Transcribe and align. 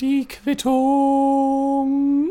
Die 0.00 0.26
Quittung. 0.26 2.30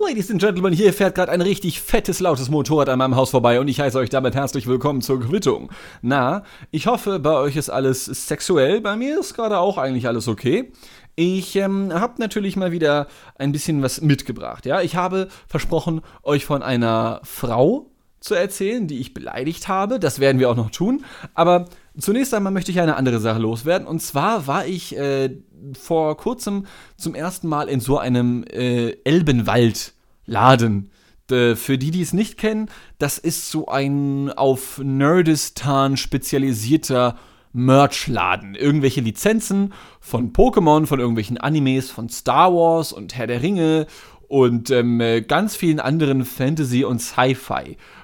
Ladies 0.00 0.32
and 0.32 0.40
Gentlemen, 0.40 0.72
hier 0.72 0.92
fährt 0.92 1.14
gerade 1.14 1.30
ein 1.30 1.40
richtig 1.40 1.80
fettes, 1.80 2.18
lautes 2.18 2.50
Motorrad 2.50 2.88
an 2.88 2.98
meinem 2.98 3.14
Haus 3.14 3.30
vorbei 3.30 3.60
und 3.60 3.68
ich 3.68 3.78
heiße 3.78 3.96
euch 3.98 4.10
damit 4.10 4.34
herzlich 4.34 4.66
willkommen 4.66 5.00
zur 5.00 5.20
Quittung. 5.20 5.70
Na, 6.00 6.42
ich 6.72 6.88
hoffe, 6.88 7.20
bei 7.20 7.34
euch 7.34 7.54
ist 7.54 7.70
alles 7.70 8.06
sexuell, 8.06 8.80
bei 8.80 8.96
mir 8.96 9.20
ist 9.20 9.34
gerade 9.34 9.58
auch 9.58 9.78
eigentlich 9.78 10.08
alles 10.08 10.26
okay. 10.26 10.72
Ich 11.14 11.54
ähm, 11.54 11.94
habe 11.94 12.14
natürlich 12.18 12.56
mal 12.56 12.72
wieder 12.72 13.06
ein 13.36 13.52
bisschen 13.52 13.80
was 13.80 14.00
mitgebracht. 14.00 14.66
Ja, 14.66 14.80
ich 14.80 14.96
habe 14.96 15.28
versprochen, 15.46 16.00
euch 16.24 16.44
von 16.44 16.64
einer 16.64 17.20
Frau 17.22 17.92
zu 18.18 18.34
erzählen, 18.34 18.88
die 18.88 18.98
ich 18.98 19.14
beleidigt 19.14 19.68
habe. 19.68 20.00
Das 20.00 20.18
werden 20.18 20.40
wir 20.40 20.50
auch 20.50 20.56
noch 20.56 20.70
tun. 20.70 21.04
Aber 21.34 21.66
zunächst 21.98 22.34
einmal 22.34 22.52
möchte 22.52 22.70
ich 22.70 22.80
eine 22.80 22.96
andere 22.96 23.20
Sache 23.20 23.38
loswerden. 23.38 23.86
Und 23.86 24.00
zwar 24.00 24.46
war 24.46 24.66
ich 24.66 24.96
äh, 24.96 25.36
vor 25.78 26.16
kurzem 26.16 26.66
zum 26.96 27.14
ersten 27.14 27.48
Mal 27.48 27.68
in 27.68 27.80
so 27.80 27.98
einem 27.98 28.44
äh, 28.44 28.96
Elbenwald-Laden. 29.04 30.90
Für 31.28 31.78
die, 31.78 31.90
die 31.92 32.02
es 32.02 32.12
nicht 32.12 32.36
kennen, 32.36 32.68
das 32.98 33.16
ist 33.16 33.50
so 33.50 33.66
ein 33.66 34.30
auf 34.30 34.82
Nerdistan 34.84 35.96
spezialisierter 35.96 37.16
Merchladen. 37.52 38.54
Irgendwelche 38.54 39.00
Lizenzen 39.00 39.72
von 40.00 40.32
Pokémon, 40.32 40.86
von 40.86 41.00
irgendwelchen 41.00 41.38
Animes, 41.38 41.90
von 41.90 42.10
Star 42.10 42.52
Wars 42.52 42.92
und 42.92 43.16
Herr 43.16 43.26
der 43.26 43.40
Ringe 43.42 43.86
und 44.28 44.70
ähm, 44.70 45.00
äh, 45.00 45.20
ganz 45.20 45.56
vielen 45.56 45.78
anderen 45.78 46.24
Fantasy- 46.24 46.84
und 46.84 47.00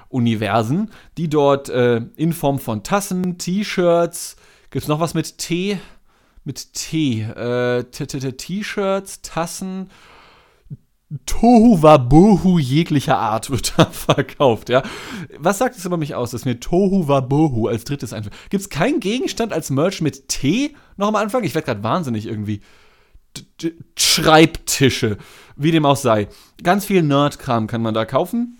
Sci-Fi-Universen, 0.09 0.91
die 1.17 1.29
dort 1.29 1.69
äh, 1.69 2.01
in 2.15 2.33
Form 2.33 2.59
von 2.59 2.83
Tassen, 2.83 3.37
T-Shirts, 3.37 4.35
gibt 4.69 4.83
es 4.83 4.87
noch 4.87 4.99
was 4.99 5.13
mit 5.13 5.37
T? 5.37 5.79
Mit 6.43 6.73
T. 6.73 7.21
Äh, 7.21 7.83
T-Shirts, 7.83 9.21
Tassen 9.21 9.89
Tohu 11.25 11.81
Wabohu 11.81 12.59
jeglicher 12.59 13.17
Art 13.17 13.49
wird 13.49 13.73
da 13.77 13.85
verkauft, 13.85 14.69
ja. 14.69 14.83
Was 15.39 15.57
sagt 15.57 15.75
es 15.75 15.85
über 15.85 15.97
mich 15.97 16.13
aus, 16.13 16.31
dass 16.31 16.45
mir 16.45 16.59
Tohu 16.59 17.07
Wabohu 17.07 17.67
als 17.67 17.83
drittes 17.83 18.13
einfällt? 18.13 18.35
Gibt 18.51 18.61
es 18.61 18.69
keinen 18.69 18.99
Gegenstand 18.99 19.51
als 19.51 19.71
Merch 19.71 20.01
mit 20.01 20.27
T 20.27 20.75
noch 20.97 21.07
am 21.07 21.15
Anfang? 21.15 21.43
Ich 21.43 21.55
werde 21.55 21.65
gerade 21.65 21.83
wahnsinnig 21.83 22.27
irgendwie. 22.27 22.61
Schreibtische, 23.97 25.17
wie 25.55 25.71
dem 25.71 25.85
auch 25.85 25.95
sei. 25.95 26.27
Ganz 26.61 26.85
viel 26.85 27.01
Nerdkram 27.01 27.65
kann 27.65 27.81
man 27.81 27.93
da 27.93 28.05
kaufen. 28.05 28.58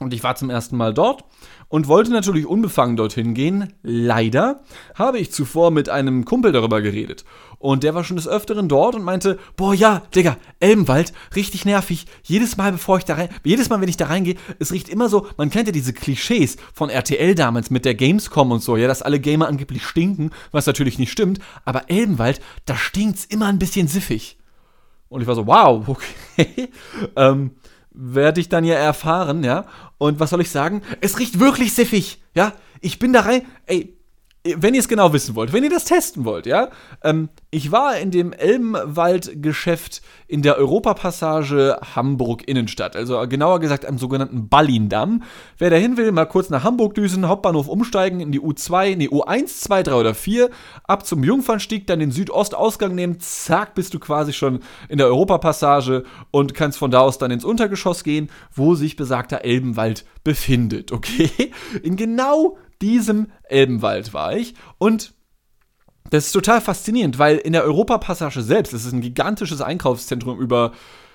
Und 0.00 0.12
ich 0.12 0.24
war 0.24 0.34
zum 0.34 0.50
ersten 0.50 0.76
Mal 0.76 0.92
dort 0.92 1.24
und 1.68 1.86
wollte 1.86 2.10
natürlich 2.10 2.46
unbefangen 2.46 2.96
dorthin 2.96 3.32
gehen. 3.32 3.72
Leider 3.82 4.60
habe 4.96 5.20
ich 5.20 5.32
zuvor 5.32 5.70
mit 5.70 5.88
einem 5.88 6.24
Kumpel 6.24 6.50
darüber 6.50 6.82
geredet. 6.82 7.24
Und 7.60 7.84
der 7.84 7.94
war 7.94 8.02
schon 8.02 8.16
des 8.16 8.26
Öfteren 8.26 8.68
dort 8.68 8.96
und 8.96 9.04
meinte, 9.04 9.38
boah 9.56 9.72
ja, 9.72 10.02
Digga, 10.14 10.36
Elbenwald, 10.58 11.12
richtig 11.36 11.64
nervig. 11.64 12.06
Jedes 12.24 12.56
Mal, 12.56 12.72
bevor 12.72 12.98
ich 12.98 13.04
da 13.04 13.14
rein, 13.14 13.28
jedes 13.44 13.70
Mal, 13.70 13.80
wenn 13.80 13.88
ich 13.88 13.96
da 13.96 14.06
reingehe, 14.06 14.34
es 14.58 14.72
riecht 14.72 14.88
immer 14.88 15.08
so, 15.08 15.28
man 15.36 15.50
kennt 15.50 15.68
ja 15.68 15.72
diese 15.72 15.92
Klischees 15.92 16.56
von 16.74 16.90
RTL 16.90 17.36
damals 17.36 17.70
mit 17.70 17.84
der 17.84 17.94
Gamescom 17.94 18.50
und 18.50 18.62
so, 18.62 18.76
ja, 18.76 18.88
dass 18.88 19.00
alle 19.00 19.20
Gamer 19.20 19.46
angeblich 19.46 19.86
stinken, 19.86 20.30
was 20.50 20.66
natürlich 20.66 20.98
nicht 20.98 21.12
stimmt. 21.12 21.38
Aber 21.64 21.88
Elbenwald, 21.88 22.40
da 22.66 22.76
stinkt's 22.76 23.24
immer 23.24 23.46
ein 23.46 23.60
bisschen 23.60 23.86
siffig. 23.86 24.38
Und 25.08 25.20
ich 25.20 25.26
war 25.28 25.36
so, 25.36 25.46
wow, 25.46 25.88
okay. 25.88 26.68
ähm, 27.14 27.52
werde 27.94 28.40
ich 28.40 28.48
dann 28.48 28.64
ja 28.64 28.74
erfahren, 28.74 29.44
ja. 29.44 29.64
Und 29.98 30.20
was 30.20 30.30
soll 30.30 30.40
ich 30.40 30.50
sagen? 30.50 30.82
Es 31.00 31.18
riecht 31.18 31.40
wirklich 31.40 31.72
siffig, 31.72 32.22
ja. 32.34 32.52
Ich 32.80 32.98
bin 32.98 33.12
da 33.12 33.20
rein, 33.20 33.42
ey, 33.66 33.96
wenn 34.46 34.74
ihr 34.74 34.80
es 34.80 34.88
genau 34.88 35.12
wissen 35.14 35.34
wollt, 35.36 35.54
wenn 35.54 35.64
ihr 35.64 35.70
das 35.70 35.86
testen 35.86 36.26
wollt, 36.26 36.44
ja, 36.44 36.68
ähm, 37.02 37.30
ich 37.50 37.72
war 37.72 37.96
in 37.96 38.10
dem 38.10 38.34
Elbenwald-Geschäft 38.34 40.02
in 40.28 40.42
der 40.42 40.58
Europapassage 40.58 41.78
Hamburg 41.94 42.46
Innenstadt, 42.46 42.94
also 42.94 43.26
genauer 43.26 43.60
gesagt 43.60 43.86
am 43.86 43.96
sogenannten 43.96 44.50
Ballindamm. 44.50 45.22
Wer 45.56 45.70
da 45.70 45.76
hin 45.76 45.96
will, 45.96 46.12
mal 46.12 46.26
kurz 46.26 46.50
nach 46.50 46.62
Hamburg 46.62 46.94
düsen, 46.94 47.26
Hauptbahnhof 47.26 47.68
umsteigen, 47.68 48.20
in 48.20 48.32
die 48.32 48.40
U2, 48.40 48.96
nee, 48.96 49.08
U1, 49.08 49.62
2, 49.62 49.82
3 49.82 49.94
oder 49.94 50.14
4, 50.14 50.50
ab 50.84 51.06
zum 51.06 51.24
Jungfernstieg, 51.24 51.86
dann 51.86 52.00
den 52.00 52.10
Südostausgang 52.10 52.94
nehmen, 52.94 53.20
zack, 53.20 53.74
bist 53.74 53.94
du 53.94 53.98
quasi 53.98 54.34
schon 54.34 54.60
in 54.90 54.98
der 54.98 55.06
Europapassage 55.06 56.04
und 56.30 56.52
kannst 56.52 56.76
von 56.76 56.90
da 56.90 57.00
aus 57.00 57.16
dann 57.16 57.30
ins 57.30 57.46
Untergeschoss 57.46 58.04
gehen, 58.04 58.28
wo 58.52 58.74
sich 58.74 58.96
besagter 58.96 59.42
Elbenwald 59.42 60.04
befindet, 60.22 60.92
okay? 60.92 61.30
In 61.82 61.96
genau 61.96 62.58
diesem 62.84 63.28
Elbenwald 63.44 64.12
war 64.12 64.36
ich 64.36 64.54
und 64.76 65.14
das 66.10 66.26
ist 66.26 66.32
total 66.32 66.60
faszinierend, 66.60 67.18
weil 67.18 67.38
in 67.38 67.54
der 67.54 67.64
Europapassage 67.64 68.42
selbst, 68.42 68.74
das 68.74 68.84
ist 68.84 68.92
ein 68.92 69.00
gigantisches 69.00 69.62
Einkaufszentrum 69.62 70.38
über 70.38 70.72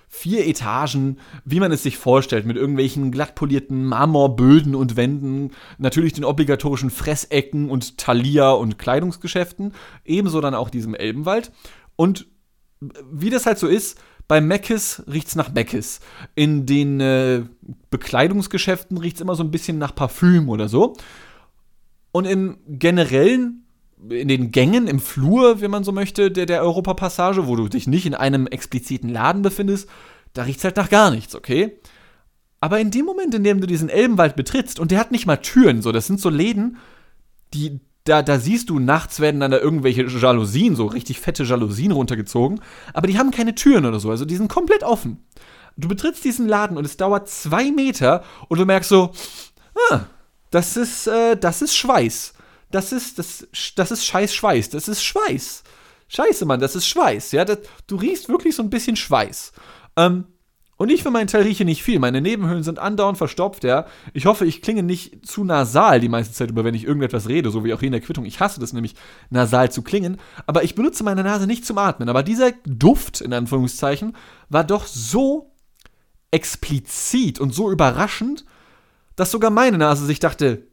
vier 0.07 0.47
Etagen, 0.47 1.19
wie 1.45 1.59
man 1.59 1.71
es 1.71 1.83
sich 1.83 1.97
vorstellt, 1.97 2.47
mit 2.47 2.57
irgendwelchen 2.57 3.11
glattpolierten 3.11 3.85
Marmorböden 3.85 4.73
und 4.73 4.97
Wänden, 4.97 5.51
natürlich 5.77 6.13
den 6.13 6.25
obligatorischen 6.25 6.89
Fressecken 6.89 7.69
und 7.69 7.99
Thalia 7.99 8.49
und 8.49 8.79
Kleidungsgeschäften, 8.79 9.73
ebenso 10.05 10.41
dann 10.41 10.55
auch 10.55 10.71
diesem 10.71 10.95
Elbenwald. 10.95 11.51
Und 11.95 12.25
wie 13.11 13.29
das 13.29 13.45
halt 13.45 13.59
so 13.59 13.67
ist, 13.67 13.99
bei 14.27 14.41
Meckes 14.41 15.03
riecht's 15.07 15.35
nach 15.35 15.53
Meckes. 15.53 15.99
In 16.33 16.65
den 16.65 16.99
äh, 16.99 17.43
Bekleidungsgeschäften 17.89 18.97
riecht's 18.97 19.21
immer 19.21 19.35
so 19.35 19.43
ein 19.43 19.51
bisschen 19.51 19.77
nach 19.77 19.93
Parfüm 19.93 20.49
oder 20.49 20.69
so. 20.69 20.95
Und 22.11 22.25
im 22.25 22.57
generellen, 22.67 23.65
in 24.09 24.27
den 24.27 24.51
Gängen, 24.51 24.87
im 24.87 24.99
Flur, 24.99 25.61
wenn 25.61 25.71
man 25.71 25.83
so 25.83 25.91
möchte, 25.91 26.31
der, 26.31 26.45
der 26.45 26.61
Europapassage, 26.61 27.47
wo 27.47 27.55
du 27.55 27.67
dich 27.67 27.87
nicht 27.87 28.05
in 28.05 28.15
einem 28.15 28.47
expliziten 28.47 29.09
Laden 29.09 29.41
befindest, 29.41 29.89
da 30.33 30.43
riecht 30.43 30.59
es 30.59 30.63
halt 30.63 30.77
nach 30.77 30.89
gar 30.89 31.11
nichts, 31.11 31.35
okay? 31.35 31.79
Aber 32.61 32.79
in 32.79 32.91
dem 32.91 33.05
Moment, 33.05 33.33
in 33.33 33.43
dem 33.43 33.61
du 33.61 33.67
diesen 33.67 33.89
Elbenwald 33.89 34.35
betrittst, 34.35 34.79
und 34.79 34.91
der 34.91 34.99
hat 34.99 35.11
nicht 35.11 35.25
mal 35.25 35.37
Türen, 35.37 35.81
so, 35.81 35.91
das 35.91 36.07
sind 36.07 36.19
so 36.19 36.29
Läden, 36.29 36.77
die, 37.53 37.79
da, 38.03 38.21
da 38.21 38.39
siehst 38.39 38.69
du, 38.69 38.79
nachts 38.79 39.19
werden 39.19 39.39
dann 39.39 39.51
da 39.51 39.59
irgendwelche 39.59 40.03
Jalousien, 40.03 40.75
so 40.75 40.87
richtig 40.87 41.19
fette 41.19 41.43
Jalousien 41.43 41.91
runtergezogen, 41.91 42.61
aber 42.93 43.07
die 43.07 43.17
haben 43.17 43.31
keine 43.31 43.55
Türen 43.55 43.85
oder 43.85 43.99
so, 43.99 44.09
also 44.09 44.25
die 44.25 44.35
sind 44.35 44.49
komplett 44.49 44.83
offen. 44.83 45.23
Du 45.77 45.87
betrittst 45.87 46.25
diesen 46.25 46.47
Laden 46.47 46.77
und 46.77 46.85
es 46.85 46.97
dauert 46.97 47.29
zwei 47.29 47.71
Meter 47.71 48.23
und 48.49 48.59
du 48.59 48.65
merkst 48.65 48.89
so, 48.89 49.11
ah, 49.91 50.01
das 50.51 50.77
ist, 50.77 51.07
äh, 51.07 51.37
das 51.37 51.61
ist 51.61 51.75
Schweiß. 51.75 52.33
Das 52.71 52.91
ist, 52.91 53.17
das, 53.17 53.47
das 53.75 53.91
ist 53.91 54.05
scheiß 54.05 54.33
Schweiß. 54.33 54.69
Das 54.69 54.87
ist 54.87 55.03
Schweiß. 55.03 55.63
Scheiße, 56.07 56.45
Mann, 56.45 56.59
das 56.59 56.75
ist 56.75 56.87
Schweiß. 56.87 57.31
Ja, 57.31 57.45
das, 57.45 57.59
du 57.87 57.95
riechst 57.95 58.29
wirklich 58.29 58.55
so 58.55 58.63
ein 58.63 58.69
bisschen 58.69 58.95
Schweiß. 58.95 59.51
Ähm, 59.95 60.25
und 60.79 60.89
ich 60.89 61.03
für 61.03 61.11
meinen 61.11 61.27
Teil 61.27 61.43
rieche 61.43 61.65
nicht 61.65 61.83
viel. 61.83 61.99
Meine 61.99 62.21
Nebenhöhlen 62.21 62.63
sind 62.63 62.79
andauernd 62.79 63.17
verstopft, 63.17 63.65
ja. 63.65 63.85
Ich 64.13 64.25
hoffe, 64.25 64.45
ich 64.45 64.61
klinge 64.61 64.81
nicht 64.81 65.27
zu 65.27 65.43
nasal 65.43 65.99
die 65.99 66.07
meiste 66.07 66.33
Zeit 66.33 66.51
über, 66.51 66.63
wenn 66.63 66.73
ich 66.73 66.85
irgendetwas 66.85 67.27
rede, 67.27 67.51
so 67.51 67.65
wie 67.65 67.73
auch 67.73 67.79
hier 67.79 67.87
in 67.87 67.91
der 67.91 68.01
Quittung. 68.01 68.23
Ich 68.23 68.39
hasse 68.39 68.61
das 68.61 68.71
nämlich, 68.71 68.95
nasal 69.29 69.69
zu 69.71 69.81
klingen. 69.81 70.17
Aber 70.47 70.63
ich 70.63 70.75
benutze 70.75 71.03
meine 71.03 71.21
Nase 71.21 71.47
nicht 71.47 71.65
zum 71.65 71.77
Atmen. 71.77 72.07
Aber 72.07 72.23
dieser 72.23 72.53
Duft, 72.65 73.19
in 73.19 73.33
Anführungszeichen, 73.33 74.15
war 74.47 74.63
doch 74.63 74.87
so 74.87 75.51
explizit 76.31 77.39
und 77.39 77.53
so 77.53 77.69
überraschend, 77.69 78.45
dass 79.19 79.31
sogar 79.31 79.51
meine 79.51 79.77
Nase 79.77 80.05
sich 80.05 80.19
dachte, 80.19 80.67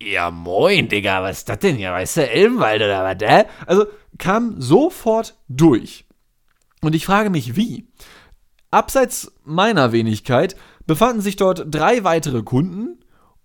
ja 0.00 0.30
moin, 0.30 0.88
Digga, 0.88 1.22
was 1.22 1.38
ist 1.38 1.48
das 1.48 1.58
denn 1.58 1.76
hier? 1.76 1.92
Weißt 1.92 2.18
du, 2.18 2.30
Elbenwald 2.30 2.80
oder 2.82 3.04
was, 3.04 3.20
äh? 3.22 3.44
Also 3.66 3.86
kam 4.18 4.60
sofort 4.60 5.36
durch. 5.48 6.06
Und 6.82 6.94
ich 6.94 7.04
frage 7.04 7.30
mich, 7.30 7.56
wie? 7.56 7.88
Abseits 8.70 9.32
meiner 9.44 9.92
Wenigkeit 9.92 10.56
befanden 10.86 11.20
sich 11.20 11.36
dort 11.36 11.66
drei 11.68 12.04
weitere 12.04 12.42
Kunden 12.42 12.98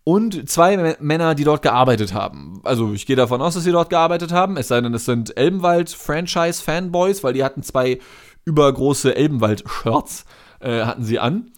und 0.04 0.50
zwei 0.50 0.98
Männer, 1.00 1.34
die 1.34 1.46
dort 1.46 1.62
gearbeitet 1.62 2.14
haben. 2.14 2.62
Also 2.64 2.94
ich 2.94 3.06
gehe 3.06 3.16
davon 3.16 3.42
aus, 3.42 3.54
dass 3.54 3.64
sie 3.64 3.72
dort 3.72 3.90
gearbeitet 3.90 4.32
haben, 4.32 4.58
es 4.58 4.68
sei 4.68 4.82
denn, 4.82 4.94
es 4.94 5.06
sind 5.06 5.36
Elbenwald-Franchise-Fanboys, 5.38 7.24
weil 7.24 7.34
die 7.34 7.44
hatten 7.44 7.64
zwei 7.64 8.00
übergroße 8.46 9.16
Elbenwald-Shirts, 9.16 10.26
äh, 10.60 10.84
hatten 10.84 11.04
sie 11.04 11.20
an. 11.20 11.52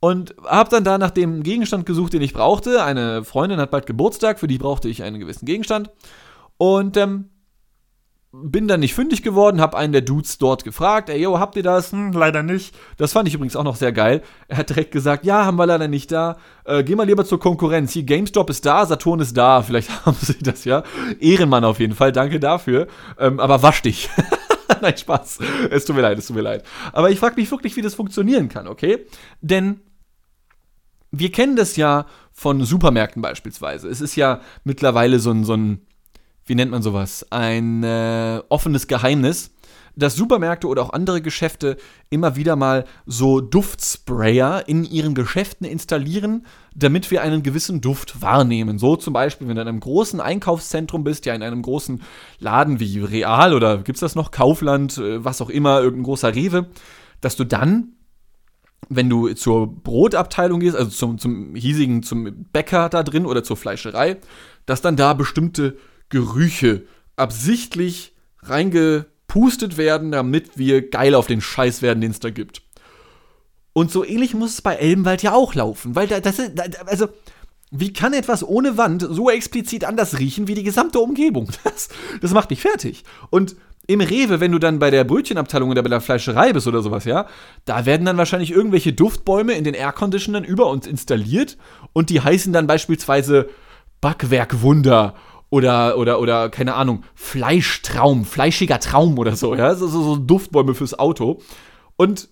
Und 0.00 0.34
habe 0.44 0.70
dann 0.70 0.84
da 0.84 0.98
nach 0.98 1.10
dem 1.10 1.42
Gegenstand 1.42 1.86
gesucht, 1.86 2.12
den 2.12 2.22
ich 2.22 2.34
brauchte. 2.34 2.84
Eine 2.84 3.24
Freundin 3.24 3.58
hat 3.58 3.70
bald 3.70 3.86
Geburtstag, 3.86 4.38
für 4.38 4.46
die 4.46 4.58
brauchte 4.58 4.88
ich 4.88 5.02
einen 5.02 5.18
gewissen 5.18 5.46
Gegenstand. 5.46 5.90
Und 6.58 6.96
ähm, 6.96 7.30
bin 8.42 8.68
dann 8.68 8.80
nicht 8.80 8.94
fündig 8.94 9.22
geworden, 9.22 9.60
habe 9.60 9.76
einen 9.76 9.92
der 9.92 10.02
Dudes 10.02 10.38
dort 10.38 10.64
gefragt, 10.64 11.08
ey, 11.08 11.20
yo, 11.20 11.38
habt 11.38 11.56
ihr 11.56 11.62
das? 11.62 11.92
Hm, 11.92 12.12
leider 12.12 12.42
nicht. 12.42 12.74
Das 12.98 13.12
fand 13.12 13.28
ich 13.28 13.34
übrigens 13.34 13.56
auch 13.56 13.64
noch 13.64 13.76
sehr 13.76 13.92
geil. 13.92 14.22
Er 14.48 14.58
hat 14.58 14.68
direkt 14.68 14.92
gesagt, 14.92 15.24
ja, 15.24 15.44
haben 15.44 15.56
wir 15.56 15.66
leider 15.66 15.88
nicht 15.88 16.12
da. 16.12 16.36
Äh, 16.64 16.84
geh 16.84 16.94
mal 16.94 17.06
lieber 17.06 17.24
zur 17.24 17.40
Konkurrenz. 17.40 17.92
Hier, 17.92 18.02
GameStop 18.02 18.50
ist 18.50 18.66
da, 18.66 18.84
Saturn 18.84 19.20
ist 19.20 19.36
da. 19.36 19.62
Vielleicht 19.62 19.90
haben 20.06 20.16
sie 20.20 20.38
das 20.38 20.64
ja. 20.64 20.82
Ehrenmann 21.18 21.64
auf 21.64 21.80
jeden 21.80 21.94
Fall, 21.94 22.12
danke 22.12 22.38
dafür. 22.40 22.88
Ähm, 23.18 23.40
aber 23.40 23.62
wasch 23.62 23.82
dich. 23.82 24.10
Nein, 24.82 24.96
Spaß. 24.96 25.38
Es 25.70 25.84
tut 25.84 25.96
mir 25.96 26.02
leid, 26.02 26.18
es 26.18 26.26
tut 26.26 26.36
mir 26.36 26.42
leid. 26.42 26.64
Aber 26.92 27.10
ich 27.10 27.18
frage 27.18 27.36
mich 27.36 27.50
wirklich, 27.50 27.76
wie 27.76 27.82
das 27.82 27.94
funktionieren 27.94 28.48
kann, 28.48 28.66
okay? 28.66 29.06
Denn 29.40 29.80
wir 31.18 31.32
kennen 31.32 31.56
das 31.56 31.76
ja 31.76 32.06
von 32.32 32.64
Supermärkten 32.64 33.22
beispielsweise. 33.22 33.88
Es 33.88 34.00
ist 34.00 34.16
ja 34.16 34.40
mittlerweile 34.64 35.18
so 35.18 35.30
ein, 35.30 35.44
so 35.44 35.54
ein 35.54 35.80
wie 36.44 36.54
nennt 36.54 36.70
man 36.70 36.82
sowas? 36.82 37.26
Ein 37.30 37.82
äh, 37.82 38.40
offenes 38.48 38.86
Geheimnis, 38.86 39.50
dass 39.96 40.14
Supermärkte 40.14 40.68
oder 40.68 40.82
auch 40.82 40.92
andere 40.92 41.22
Geschäfte 41.22 41.76
immer 42.10 42.36
wieder 42.36 42.54
mal 42.54 42.84
so 43.06 43.40
Duftsprayer 43.40 44.68
in 44.68 44.84
ihren 44.84 45.14
Geschäften 45.14 45.66
installieren, 45.66 46.46
damit 46.74 47.10
wir 47.10 47.22
einen 47.22 47.42
gewissen 47.42 47.80
Duft 47.80 48.20
wahrnehmen. 48.20 48.78
So 48.78 48.96
zum 48.96 49.14
Beispiel, 49.14 49.48
wenn 49.48 49.56
du 49.56 49.62
in 49.62 49.68
einem 49.68 49.80
großen 49.80 50.20
Einkaufszentrum 50.20 51.02
bist, 51.02 51.26
ja 51.26 51.34
in 51.34 51.42
einem 51.42 51.62
großen 51.62 52.02
Laden 52.38 52.78
wie 52.78 53.00
Real 53.00 53.54
oder 53.54 53.78
gibt's 53.78 54.00
das 54.00 54.14
noch, 54.14 54.30
Kaufland, 54.30 54.98
äh, 54.98 55.24
was 55.24 55.40
auch 55.40 55.50
immer, 55.50 55.80
irgendein 55.80 56.04
großer 56.04 56.34
Rewe, 56.34 56.66
dass 57.22 57.36
du 57.36 57.44
dann 57.44 57.95
wenn 58.88 59.10
du 59.10 59.32
zur 59.34 59.66
Brotabteilung 59.66 60.60
gehst, 60.60 60.76
also 60.76 60.90
zum, 60.90 61.18
zum 61.18 61.54
hiesigen, 61.54 62.02
zum 62.02 62.46
Bäcker 62.52 62.88
da 62.88 63.02
drin 63.02 63.26
oder 63.26 63.42
zur 63.42 63.56
Fleischerei, 63.56 64.18
dass 64.64 64.82
dann 64.82 64.96
da 64.96 65.14
bestimmte 65.14 65.76
Gerüche 66.08 66.84
absichtlich 67.16 68.14
reingepustet 68.42 69.76
werden, 69.76 70.12
damit 70.12 70.56
wir 70.56 70.88
geil 70.88 71.14
auf 71.14 71.26
den 71.26 71.40
Scheiß 71.40 71.82
werden, 71.82 72.00
den 72.00 72.10
es 72.12 72.20
da 72.20 72.30
gibt. 72.30 72.62
Und 73.72 73.90
so 73.90 74.04
ähnlich 74.04 74.34
muss 74.34 74.54
es 74.54 74.62
bei 74.62 74.76
Elbenwald 74.76 75.22
ja 75.22 75.34
auch 75.34 75.54
laufen, 75.54 75.94
weil 75.94 76.06
da, 76.06 76.20
das 76.20 76.38
ist, 76.38 76.52
also, 76.86 77.08
wie 77.70 77.92
kann 77.92 78.14
etwas 78.14 78.46
ohne 78.46 78.78
Wand 78.78 79.06
so 79.06 79.28
explizit 79.28 79.84
anders 79.84 80.18
riechen 80.18 80.48
wie 80.48 80.54
die 80.54 80.62
gesamte 80.62 81.00
Umgebung? 81.00 81.50
Das, 81.64 81.88
das 82.22 82.30
macht 82.30 82.50
mich 82.50 82.62
fertig. 82.62 83.04
Und 83.30 83.56
im 83.86 84.00
Rewe, 84.00 84.40
wenn 84.40 84.52
du 84.52 84.58
dann 84.58 84.78
bei 84.78 84.90
der 84.90 85.04
Brötchenabteilung 85.04 85.70
oder 85.70 85.82
bei 85.82 85.88
der 85.88 86.00
Fleischerei 86.00 86.52
bist 86.52 86.66
oder 86.66 86.82
sowas, 86.82 87.04
ja, 87.04 87.26
da 87.64 87.86
werden 87.86 88.04
dann 88.04 88.16
wahrscheinlich 88.16 88.50
irgendwelche 88.50 88.92
Duftbäume 88.92 89.52
in 89.52 89.64
den 89.64 89.74
Airconditionern 89.74 90.44
über 90.44 90.66
uns 90.66 90.86
installiert 90.86 91.56
und 91.92 92.10
die 92.10 92.20
heißen 92.20 92.52
dann 92.52 92.66
beispielsweise 92.66 93.48
Backwerkwunder 94.00 95.14
oder, 95.50 95.96
oder, 95.96 96.20
oder, 96.20 96.48
keine 96.50 96.74
Ahnung, 96.74 97.04
Fleischtraum, 97.14 98.24
fleischiger 98.24 98.80
Traum 98.80 99.18
oder 99.18 99.36
so, 99.36 99.54
ja, 99.54 99.74
so, 99.74 99.86
so, 99.86 100.02
so 100.02 100.16
Duftbäume 100.16 100.74
fürs 100.74 100.98
Auto. 100.98 101.40
Und 101.96 102.28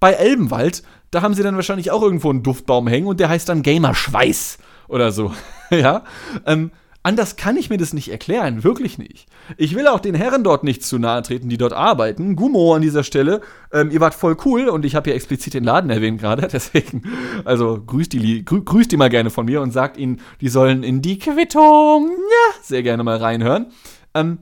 bei 0.00 0.12
Elbenwald, 0.12 0.82
da 1.10 1.22
haben 1.22 1.34
sie 1.34 1.42
dann 1.42 1.56
wahrscheinlich 1.56 1.90
auch 1.90 2.02
irgendwo 2.02 2.30
einen 2.30 2.42
Duftbaum 2.42 2.88
hängen 2.88 3.06
und 3.06 3.20
der 3.20 3.28
heißt 3.28 3.48
dann 3.48 3.62
Gamerschweiß 3.62 4.58
oder 4.88 5.12
so, 5.12 5.32
ja. 5.70 6.02
Ähm, 6.46 6.70
Anders 7.06 7.36
kann 7.36 7.58
ich 7.58 7.68
mir 7.68 7.76
das 7.76 7.92
nicht 7.92 8.10
erklären, 8.10 8.64
wirklich 8.64 8.96
nicht. 8.96 9.26
Ich 9.58 9.74
will 9.74 9.88
auch 9.88 10.00
den 10.00 10.14
Herren 10.14 10.42
dort 10.42 10.64
nicht 10.64 10.82
zu 10.82 10.98
nahe 10.98 11.20
treten, 11.20 11.50
die 11.50 11.58
dort 11.58 11.74
arbeiten. 11.74 12.34
Gummo 12.34 12.74
an 12.74 12.80
dieser 12.80 13.04
Stelle, 13.04 13.42
ähm, 13.74 13.90
ihr 13.90 14.00
wart 14.00 14.14
voll 14.14 14.38
cool 14.46 14.70
und 14.70 14.86
ich 14.86 14.94
habe 14.94 15.10
ja 15.10 15.14
explizit 15.14 15.52
den 15.52 15.64
Laden 15.64 15.90
erwähnt 15.90 16.18
gerade, 16.18 16.48
deswegen, 16.52 17.02
also 17.44 17.78
grüßt 17.86 18.14
die, 18.14 18.42
grü 18.42 18.64
grüßt 18.64 18.90
die 18.90 18.96
mal 18.96 19.10
gerne 19.10 19.28
von 19.28 19.44
mir 19.44 19.60
und 19.60 19.70
sagt 19.70 19.98
ihnen, 19.98 20.22
die 20.40 20.48
sollen 20.48 20.82
in 20.82 21.02
die 21.02 21.18
Quittung, 21.18 22.08
ja, 22.08 22.54
sehr 22.62 22.82
gerne 22.82 23.04
mal 23.04 23.18
reinhören. 23.18 23.66
Ähm, 24.14 24.38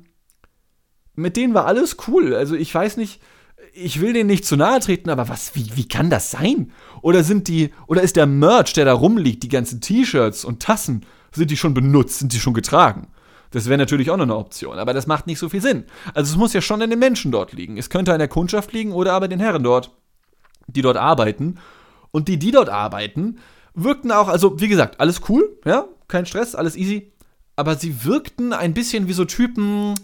mit 1.16 1.36
denen 1.36 1.54
war 1.54 1.66
alles 1.66 1.96
cool, 2.06 2.32
also 2.32 2.54
ich 2.54 2.72
weiß 2.72 2.96
nicht, 2.96 3.20
ich 3.74 4.00
will 4.00 4.12
denen 4.12 4.30
nicht 4.30 4.46
zu 4.46 4.54
nahe 4.54 4.78
treten, 4.78 5.10
aber 5.10 5.28
was, 5.28 5.56
wie, 5.56 5.72
wie 5.74 5.88
kann 5.88 6.10
das 6.10 6.30
sein? 6.30 6.70
Oder 7.00 7.24
sind 7.24 7.48
die, 7.48 7.70
oder 7.88 8.02
ist 8.02 8.14
der 8.14 8.26
Merch, 8.26 8.72
der 8.72 8.84
da 8.84 8.92
rumliegt, 8.92 9.42
die 9.42 9.48
ganzen 9.48 9.80
T-Shirts 9.80 10.44
und 10.44 10.62
Tassen, 10.62 11.04
sind 11.34 11.50
die 11.50 11.56
schon 11.56 11.74
benutzt, 11.74 12.18
sind 12.18 12.32
die 12.32 12.40
schon 12.40 12.54
getragen? 12.54 13.08
Das 13.50 13.66
wäre 13.66 13.78
natürlich 13.78 14.10
auch 14.10 14.16
noch 14.16 14.24
eine 14.24 14.36
Option, 14.36 14.78
aber 14.78 14.94
das 14.94 15.06
macht 15.06 15.26
nicht 15.26 15.38
so 15.38 15.48
viel 15.48 15.60
Sinn. 15.60 15.84
Also 16.14 16.32
es 16.32 16.38
muss 16.38 16.54
ja 16.54 16.62
schon 16.62 16.80
an 16.80 16.90
den 16.90 16.98
Menschen 16.98 17.32
dort 17.32 17.52
liegen. 17.52 17.76
Es 17.76 17.90
könnte 17.90 18.12
an 18.12 18.18
der 18.18 18.28
Kundschaft 18.28 18.72
liegen 18.72 18.92
oder 18.92 19.12
aber 19.12 19.28
den 19.28 19.40
Herren 19.40 19.62
dort, 19.62 19.90
die 20.66 20.82
dort 20.82 20.96
arbeiten. 20.96 21.58
Und 22.10 22.28
die, 22.28 22.38
die 22.38 22.50
dort 22.50 22.70
arbeiten, 22.70 23.38
wirkten 23.74 24.10
auch, 24.10 24.28
also 24.28 24.58
wie 24.60 24.68
gesagt, 24.68 25.00
alles 25.00 25.20
cool, 25.28 25.58
ja, 25.64 25.86
kein 26.08 26.26
Stress, 26.26 26.54
alles 26.54 26.76
easy. 26.76 27.12
Aber 27.54 27.76
sie 27.76 28.04
wirkten 28.04 28.52
ein 28.54 28.72
bisschen 28.72 29.06
wie 29.06 29.12
so 29.12 29.26
Typen, 29.26 29.94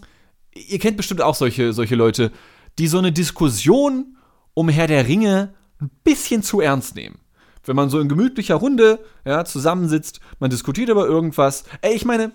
ihr 0.53 0.79
kennt 0.79 0.97
bestimmt 0.97 1.21
auch 1.21 1.35
solche, 1.35 1.73
solche 1.73 1.95
Leute, 1.95 2.31
die 2.77 2.87
so 2.87 2.99
eine 2.99 3.11
Diskussion 3.11 4.15
um 4.53 4.69
Herr 4.69 4.87
der 4.87 5.07
Ringe 5.07 5.53
ein 5.79 5.89
bisschen 6.03 6.43
zu 6.43 6.61
ernst 6.61 6.95
nehmen 6.95 7.19
wenn 7.63 7.75
man 7.75 7.89
so 7.89 7.99
in 7.99 8.09
gemütlicher 8.09 8.55
Runde 8.55 8.99
ja, 9.25 9.45
zusammensitzt, 9.45 10.19
man 10.39 10.49
diskutiert 10.49 10.89
über 10.89 11.05
irgendwas. 11.05 11.63
Ey, 11.81 11.93
ich 11.93 12.05
meine, 12.05 12.31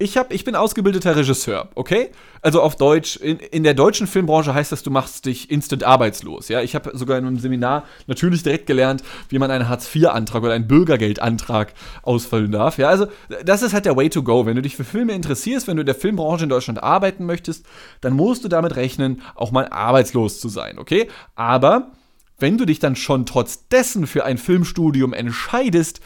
ich, 0.00 0.16
hab, 0.16 0.32
ich 0.32 0.44
bin 0.44 0.56
ausgebildeter 0.56 1.14
Regisseur, 1.14 1.68
okay? 1.74 2.10
Also 2.40 2.62
auf 2.62 2.76
Deutsch, 2.76 3.16
in, 3.16 3.38
in 3.38 3.64
der 3.64 3.74
deutschen 3.74 4.06
Filmbranche 4.06 4.54
heißt 4.54 4.72
das, 4.72 4.82
du 4.82 4.90
machst 4.90 5.26
dich 5.26 5.50
instant 5.50 5.84
arbeitslos, 5.84 6.48
ja? 6.48 6.62
Ich 6.62 6.74
habe 6.74 6.96
sogar 6.96 7.18
in 7.18 7.26
einem 7.26 7.38
Seminar 7.38 7.84
natürlich 8.06 8.42
direkt 8.42 8.66
gelernt, 8.66 9.02
wie 9.28 9.38
man 9.38 9.50
einen 9.50 9.68
Hartz-IV-Antrag 9.68 10.42
oder 10.42 10.54
einen 10.54 10.66
Bürgergeldantrag 10.66 11.74
ausfüllen 12.02 12.50
darf, 12.50 12.78
ja? 12.78 12.88
Also 12.88 13.08
das 13.44 13.60
ist 13.60 13.74
halt 13.74 13.84
der 13.84 13.94
Way 13.94 14.08
to 14.08 14.22
go. 14.22 14.46
Wenn 14.46 14.56
du 14.56 14.62
dich 14.62 14.74
für 14.74 14.84
Filme 14.84 15.12
interessierst, 15.12 15.68
wenn 15.68 15.76
du 15.76 15.82
in 15.82 15.86
der 15.86 15.94
Filmbranche 15.94 16.44
in 16.44 16.50
Deutschland 16.50 16.82
arbeiten 16.82 17.26
möchtest, 17.26 17.66
dann 18.00 18.14
musst 18.14 18.42
du 18.42 18.48
damit 18.48 18.76
rechnen, 18.76 19.20
auch 19.34 19.50
mal 19.50 19.68
arbeitslos 19.68 20.40
zu 20.40 20.48
sein, 20.48 20.78
okay? 20.78 21.08
Aber 21.34 21.92
wenn 22.40 22.58
du 22.58 22.64
dich 22.64 22.78
dann 22.78 22.96
schon 22.96 23.26
trotz 23.26 23.68
dessen 23.68 24.06
für 24.06 24.24
ein 24.24 24.38
Filmstudium 24.38 25.12
entscheidest, 25.12 26.00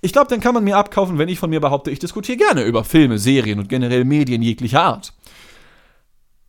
ich 0.00 0.12
glaube, 0.12 0.28
dann 0.28 0.40
kann 0.40 0.54
man 0.54 0.64
mir 0.64 0.76
abkaufen, 0.76 1.18
wenn 1.18 1.28
ich 1.28 1.38
von 1.38 1.50
mir 1.50 1.60
behaupte, 1.60 1.90
ich 1.90 1.98
diskutiere 1.98 2.38
gerne 2.38 2.62
über 2.62 2.84
Filme, 2.84 3.18
Serien 3.18 3.58
und 3.58 3.68
generell 3.68 4.04
Medien 4.04 4.42
jeglicher 4.42 4.82
Art. 4.82 5.14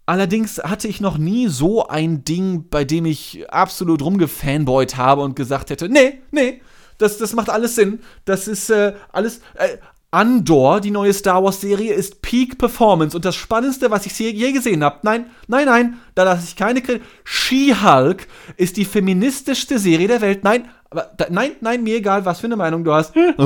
Allerdings 0.06 0.60
hatte 0.60 0.88
ich 0.88 1.02
noch 1.02 1.18
nie 1.18 1.48
so 1.48 1.88
ein 1.88 2.24
Ding, 2.24 2.70
bei 2.70 2.86
dem 2.86 3.06
ich 3.06 3.50
absolut 3.50 4.02
rumgefanboyt 4.02 4.96
habe 4.96 5.22
und 5.22 5.36
gesagt 5.36 5.70
hätte, 5.70 5.90
nee, 5.90 6.20
nee, 6.32 6.62
das, 6.98 7.18
das 7.18 7.34
macht 7.34 7.50
alles 7.50 7.76
Sinn. 7.76 8.00
Das 8.26 8.48
ist 8.48 8.70
äh, 8.70 8.94
alles, 9.12 9.42
äh, 9.56 9.78
Andor, 10.10 10.80
die 10.80 10.92
neue 10.92 11.14
Star 11.14 11.44
Wars-Serie, 11.44 11.94
ist 11.94 12.22
Peak 12.22 12.58
Performance 12.58 13.16
und 13.16 13.26
das 13.26 13.36
Spannendste, 13.36 13.92
was 13.92 14.06
ich 14.06 14.18
je 14.18 14.52
gesehen 14.54 14.84
habe. 14.84 15.00
Nein, 15.04 15.26
nein, 15.48 15.66
nein, 15.66 15.98
da 16.16 16.24
lasse 16.24 16.46
ich 16.48 16.56
keine 16.56 16.82
Kritik. 16.82 17.04
She-Hulk 17.26 18.28
ist 18.56 18.78
die 18.78 18.86
feministischste 18.86 19.80
Serie 19.80 20.08
der 20.08 20.22
Welt. 20.22 20.46
Nein, 20.46 20.70
da, 20.92 21.28
nein, 21.30 21.52
nein, 21.60 21.84
mir 21.84 21.98
egal, 21.98 22.24
was 22.24 22.40
für 22.40 22.48
eine 22.48 22.56
Meinung 22.56 22.84
du 22.84 22.94
hast. 22.94 23.14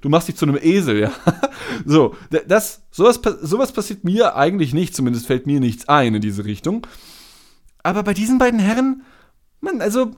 Du 0.00 0.08
machst 0.08 0.28
dich 0.28 0.36
zu 0.36 0.46
einem 0.46 0.58
Esel, 0.60 0.98
ja. 0.98 1.12
So, 1.84 2.16
das, 2.46 2.82
sowas, 2.90 3.20
sowas 3.42 3.72
passiert 3.72 4.04
mir 4.04 4.36
eigentlich 4.36 4.72
nicht, 4.72 4.96
zumindest 4.96 5.26
fällt 5.26 5.46
mir 5.46 5.60
nichts 5.60 5.88
ein 5.88 6.14
in 6.14 6.22
diese 6.22 6.44
Richtung. 6.44 6.86
Aber 7.82 8.02
bei 8.02 8.14
diesen 8.14 8.38
beiden 8.38 8.60
Herren, 8.60 9.02
man, 9.60 9.82
also, 9.82 10.12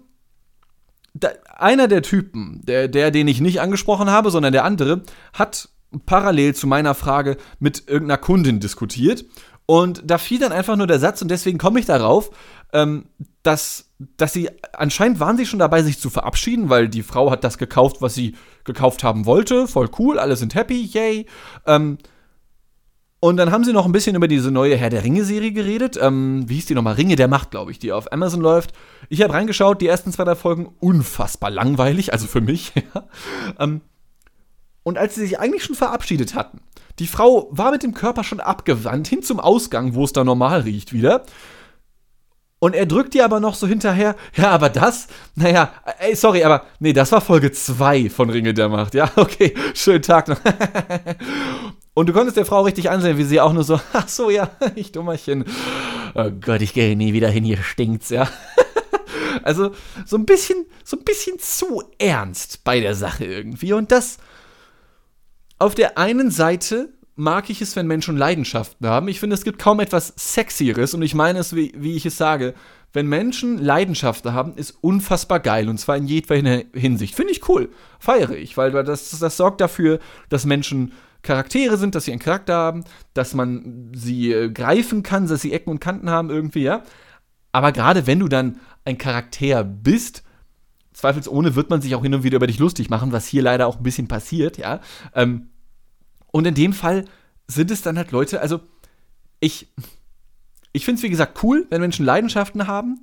da, 1.15 1.31
einer 1.57 1.89
der 1.89 2.03
Typen, 2.03 2.61
der, 2.65 2.87
der, 2.87 3.11
den 3.11 3.27
ich 3.27 3.41
nicht 3.41 3.61
angesprochen 3.61 4.09
habe, 4.09 4.31
sondern 4.31 4.53
der 4.53 4.65
andere, 4.65 5.03
hat 5.33 5.69
parallel 6.07 6.55
zu 6.55 6.67
meiner 6.67 6.95
Frage 6.95 7.37
mit 7.59 7.89
irgendeiner 7.89 8.19
Kundin 8.19 8.61
diskutiert. 8.61 9.25
Und 9.67 10.03
da 10.05 10.19
fiel 10.19 10.41
dann 10.41 10.53
einfach 10.53 10.77
nur 10.77 10.89
der 10.89 10.99
Satz, 10.99 11.23
und 11.23 11.31
deswegen 11.31 11.59
komme 11.59 11.79
ich 11.79 11.87
darauf, 11.87 12.31
ähm, 12.73 13.07
dass, 13.45 13.91
dass 14.17 14.33
sie, 14.33 14.51
anscheinend 14.73 15.21
waren 15.21 15.37
sie 15.37 15.47
schon 15.47 15.61
dabei, 15.61 15.83
sich 15.83 16.01
zu 16.01 16.11
verabschieden, 16.11 16.69
weil 16.71 16.89
die 16.89 17.05
Frau 17.05 17.31
hat 17.31 17.45
das 17.45 17.57
gekauft, 17.57 18.03
was 18.03 18.15
sie 18.15 18.35
gekauft 18.65 19.05
haben 19.05 19.27
wollte. 19.27 19.69
Voll 19.69 19.89
cool, 19.99 20.19
alle 20.19 20.35
sind 20.37 20.57
happy, 20.57 20.83
yay. 20.93 21.27
Ähm, 21.67 21.99
und 23.21 23.37
dann 23.37 23.53
haben 23.53 23.65
sie 23.65 23.75
noch 23.75 23.85
ein 23.85 23.93
bisschen 23.93 24.17
über 24.17 24.29
diese 24.29 24.51
neue 24.51 24.77
Herr 24.77 24.89
der 24.89 25.05
Ringe-Serie 25.05 25.53
geredet. 25.53 25.99
Ähm, 26.01 26.49
wie 26.49 26.55
hieß 26.55 26.67
die 26.67 26.75
nochmal? 26.75 26.95
Ringe 26.95 27.17
der 27.17 27.29
Macht, 27.29 27.51
glaube 27.51 27.71
ich, 27.71 27.79
die 27.79 27.93
auf 27.93 28.13
Amazon 28.13 28.41
läuft. 28.41 28.73
Ich 29.11 29.23
habe 29.23 29.35
reingeschaut, 29.35 29.83
die 29.83 29.87
ersten 29.87 30.11
zwei, 30.11 30.25
drei 30.25 30.35
Folgen 30.37 30.75
unfassbar 30.81 31.51
langweilig, 31.51 32.13
also 32.13 32.27
für 32.27 32.41
mich. 32.41 32.73
Ähm, 33.59 33.83
und 34.83 34.99
als 34.99 35.15
sie 35.15 35.23
sich 35.23 35.39
eigentlich 35.39 35.65
schon 35.65 35.77
verabschiedet 35.77 36.35
hatten, 36.35 36.61
die 36.99 37.07
Frau 37.07 37.49
war 37.51 37.71
mit 37.71 37.83
dem 37.83 37.95
Körper 37.95 38.25
schon 38.25 38.41
abgewandt 38.41 39.09
hin 39.09 39.23
zum 39.23 39.41
Ausgang, 39.41 39.95
wo 39.95 40.05
es 40.05 40.13
da 40.13 40.25
normal 40.25 40.61
riecht 40.61 40.93
wieder. 40.93 41.25
Und 42.59 42.75
er 42.75 42.85
drückt 42.85 43.15
ihr 43.15 43.25
aber 43.25 43.41
noch 43.41 43.55
so 43.55 43.67
hinterher, 43.67 44.17
ja, 44.37 44.51
aber 44.51 44.69
das, 44.69 45.09
naja, 45.35 45.73
ey, 45.99 46.15
sorry, 46.15 46.45
aber 46.45 46.67
nee, 46.79 46.93
das 46.93 47.11
war 47.11 47.23
Folge 47.23 47.53
2 47.53 48.11
von 48.11 48.29
Ringe 48.29 48.53
der 48.53 48.69
Macht. 48.69 48.93
Ja, 48.93 49.11
okay, 49.17 49.55
schönen 49.75 50.03
Tag 50.03 50.29
noch. 50.29 50.39
Und 51.95 52.09
du 52.09 52.13
konntest 52.13 52.37
der 52.37 52.45
Frau 52.45 52.63
richtig 52.63 52.91
ansehen, 52.91 53.17
wie 53.17 53.25
sie 53.25 53.41
auch 53.41 53.55
nur 53.55 53.65
so, 53.65 53.81
ach 53.95 54.09
so, 54.09 54.29
ja, 54.29 54.51
ich 54.75 54.93
Dummerchen. 54.93 55.47
Oh 56.15 56.31
Gott, 56.31 56.61
ich 56.61 56.75
gehe 56.75 56.97
nie 56.97 57.15
wieder 57.15 57.31
hin, 57.31 57.45
hier 57.45 57.63
stinkt's, 57.63 58.11
ja. 58.11 58.29
Also, 59.43 59.71
so 60.05 60.19
ein 60.19 60.27
bisschen, 60.27 60.67
so 60.85 60.99
ein 60.99 61.05
bisschen 61.05 61.39
zu 61.39 61.83
ernst 61.99 62.63
bei 62.63 62.81
der 62.81 62.95
Sache 62.95 63.25
irgendwie. 63.25 63.73
Und 63.73 63.91
das, 63.91 64.19
auf 65.61 65.75
der 65.75 65.99
einen 65.99 66.31
Seite 66.31 66.89
mag 67.17 67.51
ich 67.51 67.61
es, 67.61 67.77
wenn 67.77 67.87
Menschen 67.87 68.17
Leidenschaften 68.17 68.87
haben. 68.87 69.09
Ich 69.09 69.21
finde, 69.21 69.35
es 69.35 69.45
gibt 69.45 69.59
kaum 69.59 69.79
etwas 69.79 70.15
Sexieres 70.17 70.95
und 70.95 71.03
ich 71.03 71.15
meine 71.15 71.39
es, 71.39 71.55
wie, 71.55 71.73
wie 71.77 71.95
ich 71.95 72.07
es 72.07 72.17
sage. 72.17 72.55
Wenn 72.93 73.07
Menschen 73.07 73.59
Leidenschaften 73.59 74.33
haben, 74.33 74.55
ist 74.55 74.73
unfassbar 74.81 75.39
geil 75.39 75.69
und 75.69 75.79
zwar 75.79 75.97
in 75.97 76.07
jedweder 76.07 76.63
Hinsicht. 76.75 77.15
Finde 77.15 77.33
ich 77.33 77.49
cool. 77.49 77.69
Feiere 78.01 78.37
ich, 78.37 78.57
weil 78.57 78.73
das, 78.73 79.17
das 79.19 79.37
sorgt 79.37 79.61
dafür, 79.61 80.01
dass 80.31 80.47
Menschen 80.47 80.93
Charaktere 81.23 81.77
sind, 81.77 81.95
dass 81.95 82.07
sie 82.07 82.13
einen 82.13 82.21
Charakter 82.21 82.55
haben, 82.55 82.85
dass 83.13 83.35
man 83.35 83.93
sie 83.95 84.33
äh, 84.33 84.51
greifen 84.51 85.03
kann, 85.03 85.29
dass 85.29 85.43
sie 85.43 85.53
Ecken 85.53 85.71
und 85.71 85.81
Kanten 85.81 86.09
haben 86.09 86.31
irgendwie, 86.31 86.63
ja. 86.63 86.83
Aber 87.53 87.73
gerade 87.73 88.07
wenn 88.07 88.21
du 88.21 88.29
dann 88.29 88.59
ein 88.87 88.97
Charakter 88.97 89.63
bist, 89.63 90.23
zweifelsohne 90.95 91.55
wird 91.55 91.69
man 91.69 91.83
sich 91.83 91.95
auch 91.95 92.03
hin 92.03 92.15
und 92.15 92.23
wieder 92.23 92.37
über 92.37 92.47
dich 92.47 92.59
lustig 92.59 92.89
machen, 92.89 93.13
was 93.13 93.27
hier 93.27 93.43
leider 93.43 93.67
auch 93.67 93.77
ein 93.77 93.83
bisschen 93.83 94.09
passiert, 94.09 94.57
ja. 94.57 94.81
Ähm, 95.15 95.50
und 96.33 96.47
in 96.47 96.55
dem 96.55 96.73
Fall 96.73 97.05
sind 97.47 97.71
es 97.71 97.83
dann 97.83 97.97
halt 97.97 98.13
Leute, 98.13 98.41
also 98.41 98.61
ich, 99.41 99.69
ich 100.73 100.85
finde 100.85 100.99
es, 100.99 101.03
wie 101.03 101.11
gesagt, 101.11 101.43
cool, 101.43 101.67
wenn 101.71 101.81
Menschen 101.81 102.05
Leidenschaften 102.05 102.67
haben. 102.67 103.01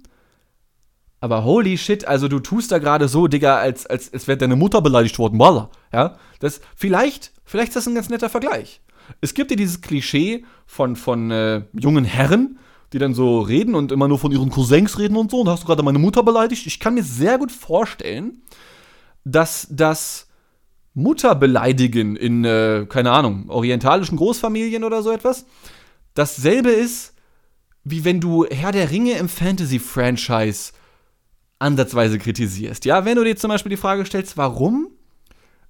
Aber 1.20 1.44
holy 1.44 1.78
shit, 1.78 2.06
also 2.06 2.28
du 2.28 2.40
tust 2.40 2.72
da 2.72 2.78
gerade 2.78 3.08
so, 3.08 3.28
Digga, 3.28 3.58
als, 3.58 3.88
als, 3.88 4.14
als 4.14 4.28
wäre 4.28 4.38
deine 4.38 4.56
Mutter 4.56 4.82
beleidigt 4.82 5.18
worden. 5.18 5.40
Voila. 5.40 5.72
Ja, 5.92 6.18
das, 6.40 6.62
vielleicht, 6.76 7.32
vielleicht 7.44 7.70
ist 7.70 7.76
das 7.76 7.88
ein 7.88 7.96
ganz 7.96 8.10
netter 8.10 8.30
Vergleich. 8.30 8.82
Es 9.20 9.34
gibt 9.34 9.50
ja 9.52 9.58
dieses 9.58 9.82
Klischee 9.82 10.46
von, 10.68 10.96
von 10.96 11.32
äh, 11.32 11.64
jungen 11.74 12.06
Herren, 12.06 12.60
die 12.94 13.00
dann 13.00 13.14
so 13.14 13.42
reden 13.42 13.74
und 13.74 13.92
immer 13.92 14.08
nur 14.08 14.20
von 14.20 14.32
ihren 14.32 14.50
Cousins 14.50 15.00
reden 15.00 15.18
und 15.18 15.32
so. 15.32 15.42
Und 15.42 15.50
hast 15.50 15.64
du 15.64 15.68
gerade 15.68 15.84
meine 15.84 16.00
Mutter 16.00 16.24
beleidigt? 16.24 16.68
Ich 16.68 16.80
kann 16.80 16.94
mir 16.94 17.04
sehr 17.04 17.38
gut 17.38 17.52
vorstellen, 17.52 18.44
dass 19.24 19.68
das 19.72 20.27
Mutterbeleidigen 20.98 22.16
in, 22.16 22.44
äh, 22.44 22.88
keine 22.90 23.12
Ahnung, 23.12 23.50
orientalischen 23.50 24.18
Großfamilien 24.18 24.84
oder 24.84 25.04
so 25.04 25.12
etwas, 25.12 25.46
dasselbe 26.16 26.72
ist, 26.72 27.14
wie 27.84 28.04
wenn 28.04 28.20
du 28.20 28.46
Herr 28.46 28.72
der 28.72 28.90
Ringe 28.90 29.14
im 29.14 29.30
Fantasy-Franchise 29.30 30.72
ansatzweise 31.60 32.18
kritisierst. 32.18 32.84
Ja, 32.86 33.06
wenn 33.06 33.16
du 33.16 33.24
dir 33.24 33.36
zum 33.36 33.50
Beispiel 33.50 33.70
die 33.70 33.78
Frage 33.78 34.08
stellst, 34.08 34.38
warum 34.38 34.88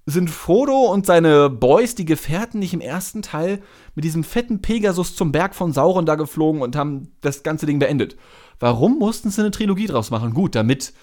sind 0.06 0.30
Frodo 0.30 0.90
und 0.90 1.04
seine 1.04 1.50
Boys, 1.50 1.94
die 1.94 2.06
Gefährten, 2.06 2.58
nicht 2.58 2.72
im 2.72 2.80
ersten 2.80 3.20
Teil 3.20 3.60
mit 3.94 4.06
diesem 4.06 4.24
fetten 4.24 4.62
Pegasus 4.62 5.14
zum 5.14 5.30
Berg 5.30 5.54
von 5.54 5.74
Sauron 5.74 6.06
da 6.06 6.14
geflogen 6.14 6.62
und 6.62 6.74
haben 6.74 7.12
das 7.20 7.42
ganze 7.42 7.66
Ding 7.66 7.78
beendet? 7.78 8.16
Warum 8.60 8.98
mussten 8.98 9.28
sie 9.28 9.42
eine 9.42 9.50
Trilogie 9.50 9.88
draus 9.88 10.10
machen? 10.10 10.32
Gut, 10.32 10.54
damit 10.54 10.94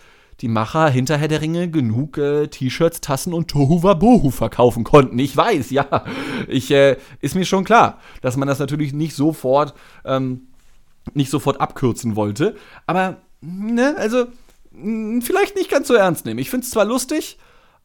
die 0.42 0.48
Macher 0.48 0.89
hinter 0.89 1.18
Herr 1.18 1.27
der 1.27 1.42
Ringe 1.42 1.70
genug 1.70 2.18
äh, 2.18 2.48
T-Shirts, 2.48 3.01
Tassen 3.01 3.34
und 3.34 3.50
Tohuwabohu 3.50 4.32
verkaufen 4.32 4.84
konnten. 4.84 5.18
Ich 5.20 5.36
weiß, 5.36 5.70
ja. 5.72 6.04
Ich, 6.48 6.72
äh, 6.72 6.98
ist 7.22 7.36
mir 7.36 7.46
schon 7.46 7.63
klar, 7.63 8.00
dass 8.22 8.36
man 8.36 8.48
das 8.48 8.60
natürlich 8.60 8.94
nicht 8.94 9.15
sofort, 9.15 9.74
ähm, 10.04 10.48
nicht 11.13 11.30
sofort 11.30 11.62
abkürzen 11.62 12.15
wollte. 12.15 12.56
Aber, 12.86 13.18
ne, 13.42 13.96
also, 13.98 14.25
vielleicht 15.22 15.56
nicht 15.56 15.70
ganz 15.70 15.88
so 15.88 15.94
ernst 15.94 16.25
nehmen. 16.25 16.39
Ich 16.39 16.50
finde 16.50 16.65
es 16.65 16.72
zwar 16.72 16.86
lustig, 16.86 17.38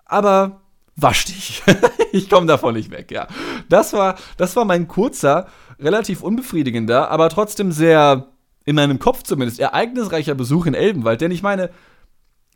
aber 0.05 0.61
wasch 0.97 1.27
dich. 1.27 1.63
ich 2.13 2.29
komme 2.29 2.47
davon 2.47 2.75
nicht 2.75 2.91
weg, 2.91 3.11
ja. 3.11 3.29
Das 3.69 3.93
war, 3.93 4.17
das 4.37 4.57
war 4.57 4.65
mein 4.65 4.89
kurzer, 4.89 5.47
relativ 5.79 6.23
unbefriedigender, 6.23 7.11
aber 7.11 7.29
trotzdem 7.29 7.71
sehr, 7.71 8.29
in 8.65 8.77
meinem 8.77 8.99
Kopf 8.99 9.23
zumindest, 9.23 9.61
ereignisreicher 9.61 10.35
Besuch 10.35 10.67
in 10.67 10.75
Elbenwald. 10.75 11.21
Denn 11.21 11.31
ich 11.31 11.43
meine, 11.43 11.71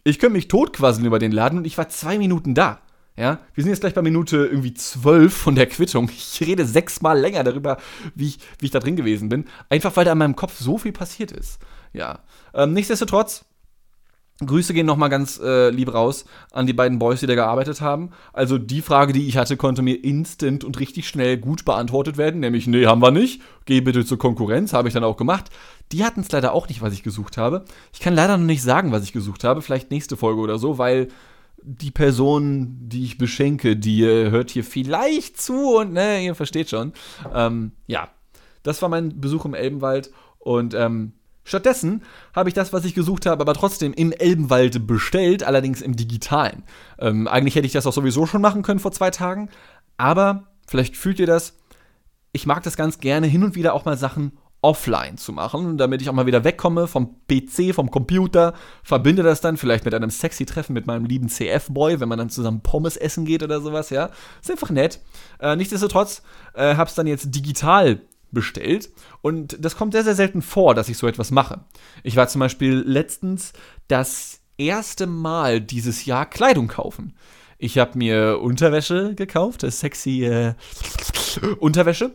ich 0.05 0.19
könnte 0.19 0.35
mich 0.35 0.49
totquasseln 0.49 1.07
über 1.07 1.19
den 1.19 1.33
Laden 1.33 1.59
und 1.59 1.67
ich 1.67 1.79
war 1.79 1.89
zwei 1.89 2.19
Minuten 2.19 2.55
da. 2.55 2.81
Ja, 3.17 3.39
wir 3.55 3.63
sind 3.63 3.71
jetzt 3.71 3.81
gleich 3.81 3.95
bei 3.95 4.03
Minute 4.03 4.39
irgendwie 4.39 4.75
zwölf 4.75 5.33
von 5.35 5.55
der 5.55 5.67
Quittung. 5.67 6.11
Ich 6.13 6.41
rede 6.41 6.67
sechsmal 6.67 7.19
länger 7.19 7.45
darüber, 7.45 7.77
wie 8.15 8.27
ich, 8.27 8.39
wie 8.59 8.67
ich 8.67 8.73
da 8.73 8.81
drin 8.81 8.97
gewesen 8.97 9.29
bin. 9.29 9.45
Einfach 9.69 9.97
weil 9.97 10.05
da 10.05 10.13
in 10.13 10.19
meinem 10.19 10.35
Kopf 10.35 10.59
so 10.59 10.79
viel 10.79 10.91
passiert 10.91 11.31
ist. 11.31 11.61
Ja. 11.93 12.21
Ähm, 12.55 12.73
nichtsdestotrotz, 12.73 13.45
Grüße 14.45 14.75
gehen 14.75 14.87
nochmal 14.87 15.11
ganz 15.11 15.39
äh, 15.39 15.71
lieb 15.71 15.95
raus 15.95 16.25
an 16.51 16.67
die 16.67 16.73
beiden 16.73 16.99
Boys, 16.99 17.21
die 17.21 17.29
da 17.29 17.37
gearbeitet 17.37 17.81
haben. 17.81 18.11
Also 18.33 18.59
die 18.59 18.83
Frage, 18.83 19.13
die 19.13 19.29
ich 19.29 19.37
hatte, 19.37 19.57
konnte 19.57 19.83
mir 19.83 20.03
instant 20.03 20.65
und 20.65 20.81
richtig 20.81 21.07
schnell 21.07 21.39
gut 21.39 21.65
beantwortet 21.65 22.17
werden, 22.17 22.41
nämlich, 22.41 22.67
nee, 22.67 22.87
haben 22.87 23.01
wir 23.01 23.13
nicht. 23.13 23.43
Geh 23.65 23.81
bitte 23.81 24.05
zur 24.05 24.19
Konkurrenz, 24.19 24.73
habe 24.73 24.89
ich 24.89 24.95
dann 24.95 25.05
auch 25.05 25.17
gemacht. 25.17 25.51
Die 25.93 26.05
hatten 26.05 26.21
es 26.21 26.33
leider 26.33 26.53
auch 26.53 26.69
nicht, 26.69 26.83
was 26.83 26.93
ich 26.93 27.03
gesucht 27.03 27.37
habe. 27.37 27.65
Ich 27.93 28.01
kann 28.01 28.15
leider 28.15 28.37
noch 28.37 28.45
nicht 28.45 28.63
sagen, 28.63 28.93
was 28.93 29.05
ich 29.05 29.13
gesucht 29.13 29.45
habe, 29.45 29.63
vielleicht 29.63 29.91
nächste 29.91 30.17
Folge 30.17 30.41
oder 30.41 30.59
so, 30.59 30.79
weil 30.79 31.09
die 31.63 31.91
Person, 31.91 32.77
die 32.89 33.05
ich 33.05 33.17
beschenke, 33.17 33.77
die 33.77 34.05
äh, 34.05 34.31
hört 34.31 34.51
hier 34.51 34.65
vielleicht 34.65 35.41
zu 35.41 35.77
und 35.79 35.93
ne, 35.93 36.23
ihr 36.23 36.35
versteht 36.35 36.69
schon. 36.69 36.93
Ähm, 37.35 37.73
ja, 37.87 38.09
das 38.63 38.83
war 38.83 38.89
mein 38.89 39.21
Besuch 39.21 39.45
im 39.45 39.55
Elbenwald 39.55 40.11
und 40.39 40.75
ähm, 40.75 41.13
Stattdessen 41.45 42.03
habe 42.35 42.49
ich 42.49 42.55
das, 42.55 42.73
was 42.73 42.87
ich 42.87 42.95
gesucht 42.95 43.27
habe, 43.27 43.43
aber 43.43 43.53
trotzdem 43.53 43.93
im 43.93 44.13
Elbenwald 44.13 44.87
bestellt, 44.87 45.43
allerdings 45.43 45.83
im 45.83 45.95
digitalen. 45.95 46.65
Ähm, 46.99 47.29
eigentlich 47.29 47.55
hätte 47.55 47.67
ich 47.67 47.73
das 47.73 47.87
auch 47.87 47.93
sowieso 47.93 48.25
schon 48.25 48.41
machen 48.41 48.63
können 48.63 48.81
vor 48.81 48.93
zwei 48.93 49.11
Tagen, 49.11 49.51
aber 49.99 50.45
vielleicht 50.67 50.97
fühlt 50.97 51.19
ihr 51.19 51.27
das. 51.27 51.59
Ich 52.33 52.47
mag 52.47 52.63
das 52.63 52.77
ganz 52.77 52.99
gerne, 52.99 53.27
hin 53.27 53.45
und 53.45 53.55
wieder 53.55 53.75
auch 53.75 53.85
mal 53.85 53.99
Sachen 53.99 54.33
offline 54.65 55.19
zu 55.19 55.33
machen, 55.33 55.77
damit 55.77 56.01
ich 56.01 56.09
auch 56.09 56.15
mal 56.15 56.25
wieder 56.25 56.43
wegkomme 56.43 56.87
vom 56.87 57.17
PC, 57.29 57.75
vom 57.75 57.91
Computer, 57.91 58.55
verbinde 58.83 59.23
das 59.23 59.43
dann 59.43 59.59
vielleicht 59.59 59.85
mit 59.85 59.93
einem 59.93 60.09
sexy 60.09 60.47
Treffen 60.47 60.73
mit 60.73 60.87
meinem 60.87 61.05
lieben 61.05 61.29
CF-Boy, 61.29 62.01
wenn 62.01 62.09
man 62.09 62.17
dann 62.17 62.31
zusammen 62.31 62.63
Pommes 62.63 62.97
essen 62.97 63.27
geht 63.27 63.43
oder 63.43 63.61
sowas, 63.61 63.91
ja. 63.91 64.09
Ist 64.41 64.51
einfach 64.51 64.71
nett. 64.71 65.01
Äh, 65.39 65.55
nichtsdestotrotz 65.57 66.23
äh, 66.55 66.75
es 66.75 66.95
dann 66.95 67.07
jetzt 67.07 67.35
digital 67.35 68.01
bestellt. 68.31 68.91
Und 69.21 69.63
das 69.63 69.77
kommt 69.77 69.93
sehr, 69.93 70.03
sehr 70.03 70.15
selten 70.15 70.41
vor, 70.41 70.75
dass 70.75 70.89
ich 70.89 70.97
so 70.97 71.07
etwas 71.07 71.31
mache. 71.31 71.61
Ich 72.03 72.17
war 72.17 72.27
zum 72.29 72.39
Beispiel 72.39 72.83
letztens 72.87 73.53
das 73.87 74.41
erste 74.57 75.07
Mal 75.07 75.61
dieses 75.61 76.07
Jahr 76.07 76.25
Kleidung 76.25 76.69
kaufen. 76.69 77.15
Ich 77.59 77.77
habe 77.77 77.99
mir 77.99 78.41
Unterwäsche 78.41 79.15
gekauft, 79.15 79.61
sexy 79.61 80.25
äh, 80.25 80.55
Unterwäsche. 81.61 82.13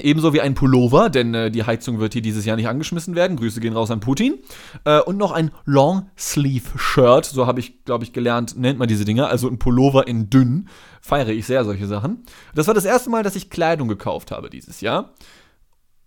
Ebenso 0.00 0.32
wie 0.32 0.40
ein 0.40 0.54
Pullover, 0.54 1.10
denn 1.10 1.34
äh, 1.34 1.50
die 1.50 1.64
Heizung 1.64 1.98
wird 1.98 2.12
hier 2.12 2.22
dieses 2.22 2.44
Jahr 2.44 2.56
nicht 2.56 2.68
angeschmissen 2.68 3.14
werden. 3.14 3.36
Grüße 3.36 3.60
gehen 3.60 3.72
raus 3.72 3.90
an 3.90 4.00
Putin. 4.00 4.38
Äh, 4.84 5.00
und 5.00 5.16
noch 5.16 5.32
ein 5.32 5.50
Long-Sleeve-Shirt, 5.64 7.24
so 7.24 7.46
habe 7.46 7.60
ich, 7.60 7.84
glaube 7.84 8.04
ich, 8.04 8.12
gelernt, 8.12 8.56
nennt 8.56 8.78
man 8.78 8.88
diese 8.88 9.04
Dinger. 9.04 9.28
Also 9.28 9.48
ein 9.48 9.58
Pullover 9.58 10.06
in 10.06 10.30
dünn. 10.30 10.68
Feiere 11.00 11.30
ich 11.30 11.46
sehr 11.46 11.64
solche 11.64 11.86
Sachen. 11.86 12.24
Das 12.54 12.66
war 12.66 12.74
das 12.74 12.84
erste 12.84 13.10
Mal, 13.10 13.22
dass 13.22 13.36
ich 13.36 13.50
Kleidung 13.50 13.88
gekauft 13.88 14.30
habe 14.30 14.50
dieses 14.50 14.80
Jahr. 14.80 15.14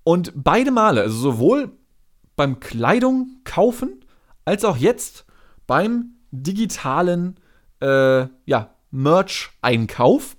Und 0.04 0.32
beide 0.36 0.72
Male, 0.72 1.02
also 1.02 1.18
sowohl 1.18 1.72
beim 2.36 2.60
Kleidung 2.60 3.42
kaufen, 3.44 4.04
als 4.46 4.66
auch 4.66 4.78
jetzt 4.78 5.26
beim 5.68 6.16
digitalen 6.32 7.40
äh, 7.82 8.26
ja, 8.46 8.76
Merch-Einkauf, 8.92 10.36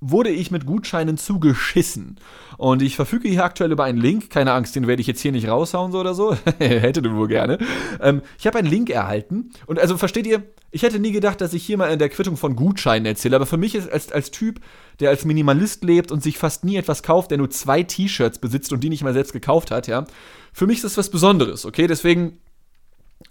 wurde 0.00 0.30
ich 0.30 0.50
mit 0.50 0.66
Gutscheinen 0.66 1.16
zugeschissen. 1.16 2.16
Und 2.58 2.82
ich 2.82 2.96
verfüge 2.96 3.28
hier 3.28 3.44
aktuell 3.44 3.72
über 3.72 3.84
einen 3.84 3.98
Link. 3.98 4.30
Keine 4.30 4.52
Angst, 4.52 4.76
den 4.76 4.86
werde 4.86 5.00
ich 5.00 5.06
jetzt 5.06 5.20
hier 5.20 5.32
nicht 5.32 5.48
raushauen 5.48 5.92
so 5.92 6.00
oder 6.00 6.14
so. 6.14 6.36
Hätte 6.58 7.02
du 7.02 7.14
wohl 7.14 7.28
gerne. 7.28 7.58
Ähm, 8.00 8.22
ich 8.38 8.46
habe 8.46 8.58
einen 8.58 8.68
Link 8.68 8.90
erhalten. 8.90 9.50
Und 9.66 9.78
also 9.78 9.96
versteht 9.96 10.26
ihr, 10.26 10.42
ich 10.70 10.82
hätte 10.82 10.98
nie 10.98 11.12
gedacht, 11.12 11.40
dass 11.40 11.54
ich 11.54 11.64
hier 11.64 11.78
mal 11.78 11.90
in 11.92 11.98
der 11.98 12.10
Quittung 12.10 12.36
von 12.36 12.56
Gutscheinen 12.56 13.06
erzähle. 13.06 13.36
Aber 13.36 13.46
für 13.46 13.56
mich 13.56 13.74
ist 13.74 13.90
als, 13.90 14.12
als 14.12 14.30
Typ, 14.30 14.60
der 15.00 15.10
als 15.10 15.24
Minimalist 15.24 15.84
lebt 15.84 16.12
und 16.12 16.22
sich 16.22 16.36
fast 16.36 16.64
nie 16.64 16.76
etwas 16.76 17.02
kauft, 17.02 17.30
der 17.30 17.38
nur 17.38 17.50
zwei 17.50 17.82
T-Shirts 17.82 18.38
besitzt 18.38 18.72
und 18.72 18.84
die 18.84 18.90
nicht 18.90 19.02
mal 19.02 19.14
selbst 19.14 19.32
gekauft 19.32 19.70
hat, 19.70 19.86
ja. 19.86 20.04
Für 20.52 20.66
mich 20.66 20.78
ist 20.78 20.84
das 20.84 20.96
was 20.98 21.10
Besonderes, 21.10 21.64
okay? 21.64 21.86
Deswegen 21.86 22.38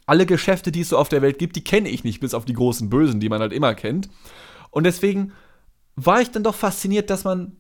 alle 0.06 0.26
Geschäfte, 0.26 0.72
die 0.72 0.82
es 0.82 0.90
so 0.90 0.98
auf 0.98 1.10
der 1.10 1.22
Welt 1.22 1.40
gibt, 1.40 1.56
die 1.56 1.64
kenne 1.64 1.90
ich 1.90 2.04
nicht, 2.04 2.20
bis 2.20 2.34
auf 2.34 2.46
die 2.46 2.54
großen 2.54 2.90
Bösen, 2.90 3.20
die 3.20 3.30
man 3.30 3.42
halt 3.42 3.54
immer 3.54 3.74
kennt. 3.76 4.10
Und 4.72 4.84
deswegen 4.84 5.32
war 5.96 6.22
ich 6.22 6.32
dann 6.32 6.44
doch 6.44 6.56
fasziniert, 6.56 7.10
dass 7.10 7.24
man, 7.24 7.58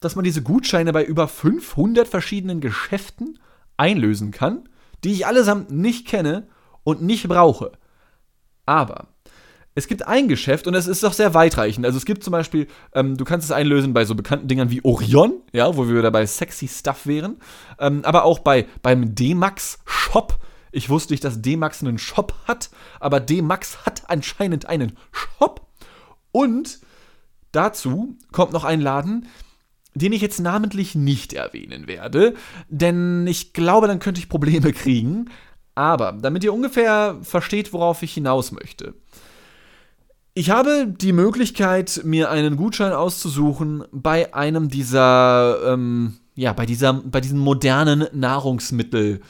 dass 0.00 0.16
man 0.16 0.24
diese 0.24 0.42
Gutscheine 0.42 0.92
bei 0.92 1.04
über 1.04 1.28
500 1.28 2.06
verschiedenen 2.06 2.60
Geschäften 2.60 3.38
einlösen 3.76 4.30
kann, 4.30 4.68
die 5.02 5.12
ich 5.12 5.26
allesamt 5.26 5.70
nicht 5.70 6.06
kenne 6.06 6.48
und 6.84 7.02
nicht 7.02 7.28
brauche. 7.28 7.72
Aber 8.66 9.08
es 9.74 9.88
gibt 9.88 10.06
ein 10.06 10.28
Geschäft 10.28 10.66
und 10.68 10.74
es 10.74 10.86
ist 10.86 11.04
auch 11.04 11.12
sehr 11.12 11.34
weitreichend. 11.34 11.84
Also 11.84 11.98
es 11.98 12.04
gibt 12.04 12.22
zum 12.22 12.30
Beispiel, 12.30 12.68
ähm, 12.92 13.16
du 13.16 13.24
kannst 13.24 13.44
es 13.44 13.50
einlösen 13.50 13.92
bei 13.92 14.04
so 14.04 14.14
bekannten 14.14 14.46
Dingern 14.46 14.70
wie 14.70 14.84
Orion, 14.84 15.42
ja, 15.52 15.76
wo 15.76 15.88
wir 15.88 16.00
da 16.00 16.10
bei 16.10 16.26
sexy 16.26 16.68
Stuff 16.68 17.06
wären, 17.06 17.38
ähm, 17.80 18.02
aber 18.04 18.24
auch 18.24 18.38
bei 18.38 18.66
beim 18.82 19.14
D-Max 19.14 19.80
Shop. 19.84 20.38
Ich 20.70 20.90
wusste 20.90 21.12
nicht, 21.12 21.24
dass 21.24 21.42
D-Max 21.42 21.82
einen 21.82 21.98
Shop 21.98 22.34
hat, 22.46 22.70
aber 23.00 23.18
D-Max 23.18 23.84
hat 23.84 24.04
anscheinend 24.08 24.66
einen 24.66 24.96
Shop. 25.10 25.66
Und 26.30 26.78
Dazu 27.54 28.16
kommt 28.32 28.52
noch 28.52 28.64
ein 28.64 28.80
Laden, 28.80 29.26
den 29.94 30.12
ich 30.12 30.20
jetzt 30.20 30.40
namentlich 30.40 30.94
nicht 30.94 31.32
erwähnen 31.32 31.86
werde, 31.86 32.34
denn 32.68 33.26
ich 33.26 33.52
glaube, 33.52 33.86
dann 33.86 34.00
könnte 34.00 34.20
ich 34.20 34.28
Probleme 34.28 34.72
kriegen. 34.72 35.30
Aber 35.76 36.12
damit 36.12 36.44
ihr 36.44 36.52
ungefähr 36.52 37.18
versteht, 37.22 37.72
worauf 37.72 38.02
ich 38.02 38.14
hinaus 38.14 38.52
möchte. 38.52 38.94
Ich 40.34 40.50
habe 40.50 40.86
die 40.88 41.12
Möglichkeit, 41.12 42.00
mir 42.04 42.30
einen 42.30 42.56
Gutschein 42.56 42.92
auszusuchen 42.92 43.84
bei 43.92 44.34
einem 44.34 44.68
dieser, 44.68 45.58
ähm, 45.72 46.16
ja, 46.34 46.52
bei 46.52 46.66
dieser, 46.66 46.92
bei 46.92 47.20
diesen 47.20 47.38
modernen 47.38 48.08
Nahrungsmittel. 48.12 49.20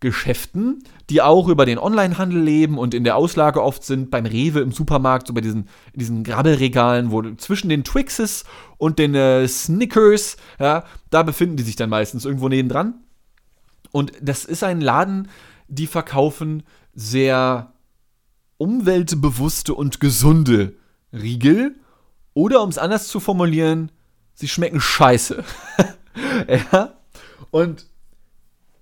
Geschäften, 0.00 0.84
die 1.08 1.22
auch 1.22 1.48
über 1.48 1.64
den 1.64 1.78
Onlinehandel 1.78 2.40
leben 2.40 2.76
und 2.76 2.92
in 2.92 3.04
der 3.04 3.16
Auslage 3.16 3.62
oft 3.62 3.82
sind, 3.82 4.10
beim 4.10 4.26
Rewe 4.26 4.60
im 4.60 4.72
Supermarkt, 4.72 5.26
so 5.26 5.32
bei 5.32 5.40
diesen, 5.40 5.68
diesen 5.94 6.22
Grabbelregalen, 6.22 7.10
wo 7.10 7.22
zwischen 7.36 7.70
den 7.70 7.82
Twixes 7.82 8.44
und 8.76 8.98
den 8.98 9.14
äh, 9.14 9.48
Snickers, 9.48 10.36
ja, 10.60 10.84
da 11.10 11.22
befinden 11.22 11.56
die 11.56 11.62
sich 11.62 11.76
dann 11.76 11.88
meistens 11.88 12.26
irgendwo 12.26 12.48
nebendran. 12.48 12.94
Und 13.90 14.12
das 14.20 14.44
ist 14.44 14.62
ein 14.62 14.82
Laden, 14.82 15.28
die 15.68 15.86
verkaufen 15.86 16.62
sehr 16.94 17.72
umweltbewusste 18.58 19.74
und 19.74 20.00
gesunde 20.00 20.74
Riegel. 21.12 21.76
Oder 22.34 22.62
um 22.62 22.68
es 22.68 22.78
anders 22.78 23.08
zu 23.08 23.18
formulieren, 23.18 23.90
sie 24.34 24.48
schmecken 24.48 24.80
scheiße. 24.80 25.42
ja. 26.72 26.94
Und 27.50 27.86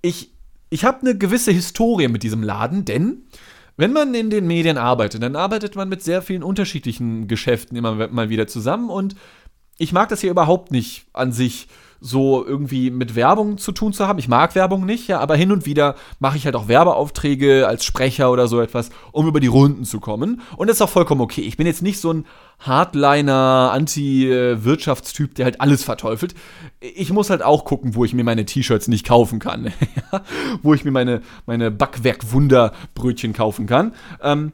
ich, 0.03 0.34
ich 0.75 0.85
habe 0.85 1.03
eine 1.03 1.17
gewisse 1.17 1.53
Historie 1.53 2.09
mit 2.09 2.25
diesem 2.25 2.43
Laden, 2.43 2.85
denn 2.85 3.23
wenn 3.77 3.93
man 3.93 4.13
in 4.13 4.29
den 4.29 4.49
Medien 4.49 4.77
arbeitet, 4.77 5.23
dann 5.23 5.37
arbeitet 5.37 5.77
man 5.77 5.89
mit 5.89 6.03
sehr 6.03 6.21
vielen 6.21 6.43
unterschiedlichen 6.43 7.29
Geschäften 7.29 7.77
immer 7.77 8.09
mal 8.09 8.29
wieder 8.29 8.49
zusammen 8.49 8.91
und 8.91 9.15
ich 9.79 9.93
mag 9.93 10.09
das 10.09 10.21
hier 10.21 10.33
überhaupt 10.33 10.73
nicht 10.73 11.07
an 11.13 11.31
sich 11.31 11.69
so 12.01 12.45
irgendwie 12.45 12.91
mit 12.91 13.17
Werbung 13.17 13.59
zu 13.59 13.73
tun 13.73 13.93
zu 13.93 14.07
haben. 14.07 14.19
Ich 14.19 14.29
mag 14.29 14.55
Werbung 14.55 14.85
nicht, 14.85 15.09
ja, 15.09 15.21
aber 15.21 15.37
hin 15.37 15.53
und 15.53 15.67
wieder 15.67 15.95
mache 16.19 16.37
ich 16.37 16.45
halt 16.45 16.57
auch 16.57 16.69
Werbeaufträge 16.69 17.67
als 17.67 17.85
Sprecher 17.85 18.31
oder 18.31 18.49
so 18.49 18.61
etwas, 18.61 18.91
um 19.13 19.27
über 19.27 19.41
die 19.41 19.47
Runden 19.47 19.85
zu 19.85 20.01
kommen. 20.01 20.41
Und 20.57 20.69
das 20.69 20.77
ist 20.77 20.83
auch 20.83 20.91
vollkommen 20.91 21.21
okay. 21.21 21.43
Ich 21.43 21.57
bin 21.57 21.67
jetzt 21.67 21.83
nicht 21.83 22.01
so 22.01 22.13
ein 22.13 22.27
Hardliner, 22.61 23.71
Anti-Wirtschaftstyp, 23.73 25.35
der 25.35 25.47
halt 25.47 25.61
alles 25.61 25.85
verteufelt. 25.85 26.35
Ich 26.81 27.13
muss 27.13 27.31
halt 27.31 27.43
auch 27.43 27.65
gucken, 27.65 27.95
wo 27.95 28.05
ich 28.05 28.15
mir 28.15 28.25
meine 28.25 28.45
T-Shirts 28.45 28.89
nicht 28.89 29.07
kaufen 29.07 29.39
kann. 29.39 29.73
wo 30.63 30.75
ich 30.75 30.85
mir 30.85 30.91
meine, 30.91 31.23
meine 31.47 31.71
Backwerk-Wunderbrötchen 31.71 33.33
kaufen 33.33 33.67
kann. 33.67 33.93
Ähm, 34.23 34.53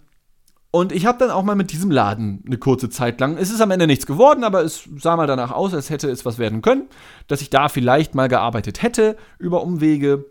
und 0.70 0.92
ich 0.92 1.06
habe 1.06 1.18
dann 1.18 1.30
auch 1.30 1.42
mal 1.42 1.56
mit 1.56 1.72
diesem 1.72 1.90
Laden 1.90 2.44
eine 2.46 2.58
kurze 2.58 2.90
Zeit 2.90 3.20
lang, 3.20 3.36
es 3.36 3.50
ist 3.50 3.60
am 3.60 3.72
Ende 3.72 3.86
nichts 3.86 4.06
geworden, 4.06 4.44
aber 4.44 4.62
es 4.62 4.88
sah 4.98 5.16
mal 5.16 5.26
danach 5.26 5.50
aus, 5.50 5.74
als 5.74 5.90
hätte 5.90 6.08
es 6.08 6.24
was 6.24 6.38
werden 6.38 6.62
können, 6.62 6.88
dass 7.26 7.40
ich 7.40 7.50
da 7.50 7.68
vielleicht 7.68 8.14
mal 8.14 8.28
gearbeitet 8.28 8.82
hätte 8.82 9.16
über 9.38 9.62
Umwege 9.62 10.26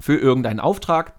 für 0.00 0.16
irgendeinen 0.16 0.60
Auftrag. 0.60 1.14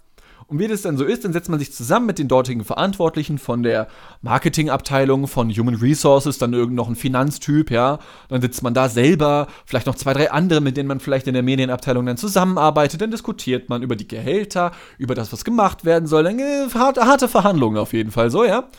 Und 0.49 0.57
wie 0.57 0.67
das 0.67 0.81
dann 0.81 0.97
so 0.97 1.05
ist, 1.05 1.23
dann 1.23 1.31
setzt 1.31 1.47
man 1.47 1.59
sich 1.59 1.71
zusammen 1.71 2.07
mit 2.07 2.17
den 2.17 2.27
dortigen 2.27 2.63
Verantwortlichen 2.63 3.37
von 3.37 3.61
der 3.61 3.87
Marketingabteilung, 4.23 5.27
von 5.27 5.51
Human 5.51 5.75
Resources, 5.75 6.39
dann 6.39 6.53
irgend 6.53 6.73
noch 6.73 6.89
ein 6.89 6.95
Finanztyp, 6.95 7.69
ja. 7.69 7.99
Dann 8.29 8.41
sitzt 8.41 8.63
man 8.63 8.73
da 8.73 8.89
selber, 8.89 9.45
vielleicht 9.67 9.85
noch 9.85 9.93
zwei, 9.93 10.13
drei 10.13 10.31
andere, 10.31 10.59
mit 10.59 10.75
denen 10.75 10.87
man 10.87 10.99
vielleicht 10.99 11.27
in 11.27 11.35
der 11.35 11.43
Medienabteilung 11.43 12.03
dann 12.03 12.17
zusammenarbeitet. 12.17 12.99
Dann 12.99 13.11
diskutiert 13.11 13.69
man 13.69 13.83
über 13.83 13.95
die 13.95 14.07
Gehälter, 14.07 14.71
über 14.97 15.13
das, 15.13 15.31
was 15.31 15.45
gemacht 15.45 15.85
werden 15.85 16.07
soll. 16.07 16.23
Dann 16.23 16.39
äh, 16.39 16.67
harte, 16.73 17.05
harte 17.05 17.27
Verhandlungen 17.27 17.77
auf 17.77 17.93
jeden 17.93 18.09
Fall, 18.09 18.31
so, 18.31 18.43
ja. 18.43 18.69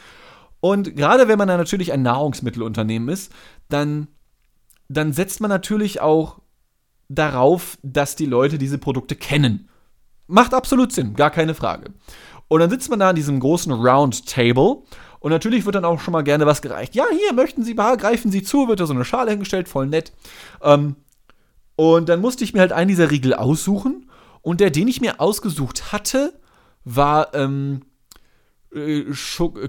Und 0.58 0.96
gerade 0.96 1.28
wenn 1.28 1.38
man 1.38 1.46
dann 1.46 1.58
natürlich 1.58 1.92
ein 1.92 2.02
Nahrungsmittelunternehmen 2.02 3.08
ist, 3.08 3.32
dann, 3.68 4.08
dann 4.88 5.12
setzt 5.12 5.40
man 5.40 5.50
natürlich 5.50 6.00
auch 6.00 6.40
darauf, 7.08 7.78
dass 7.84 8.16
die 8.16 8.26
Leute 8.26 8.58
diese 8.58 8.78
Produkte 8.78 9.14
kennen. 9.14 9.69
Macht 10.30 10.54
absolut 10.54 10.92
Sinn, 10.92 11.14
gar 11.14 11.30
keine 11.30 11.54
Frage. 11.54 11.92
Und 12.49 12.60
dann 12.60 12.70
sitzt 12.70 12.90
man 12.90 12.99
da 12.99 13.10
an 13.10 13.16
diesem 13.16 13.40
großen 13.40 13.72
Round 13.72 14.26
Table 14.26 14.82
und 15.20 15.30
natürlich 15.30 15.66
wird 15.66 15.75
dann 15.75 15.84
auch 15.84 16.00
schon 16.00 16.12
mal 16.12 16.22
gerne 16.22 16.46
was 16.46 16.62
gereicht. 16.62 16.94
Ja, 16.94 17.04
hier 17.10 17.34
möchten 17.34 17.62
Sie 17.62 17.75
mal, 17.75 17.96
greifen 17.96 18.32
Sie 18.32 18.42
zu, 18.42 18.68
wird 18.68 18.80
da 18.80 18.87
so 18.87 18.94
eine 18.94 19.04
Schale 19.04 19.30
hingestellt, 19.30 19.68
voll 19.68 19.87
nett. 19.87 20.12
Ähm, 20.62 20.96
und 21.76 22.08
dann 22.08 22.20
musste 22.20 22.42
ich 22.42 22.54
mir 22.54 22.60
halt 22.60 22.72
einen 22.72 22.88
dieser 22.88 23.10
Riegel 23.10 23.34
aussuchen. 23.34 24.10
Und 24.42 24.60
der, 24.60 24.70
den 24.70 24.88
ich 24.88 25.02
mir 25.02 25.20
ausgesucht 25.20 25.92
hatte, 25.92 26.40
war 26.84 27.34
ähm, 27.34 27.82
äh, 28.75 29.04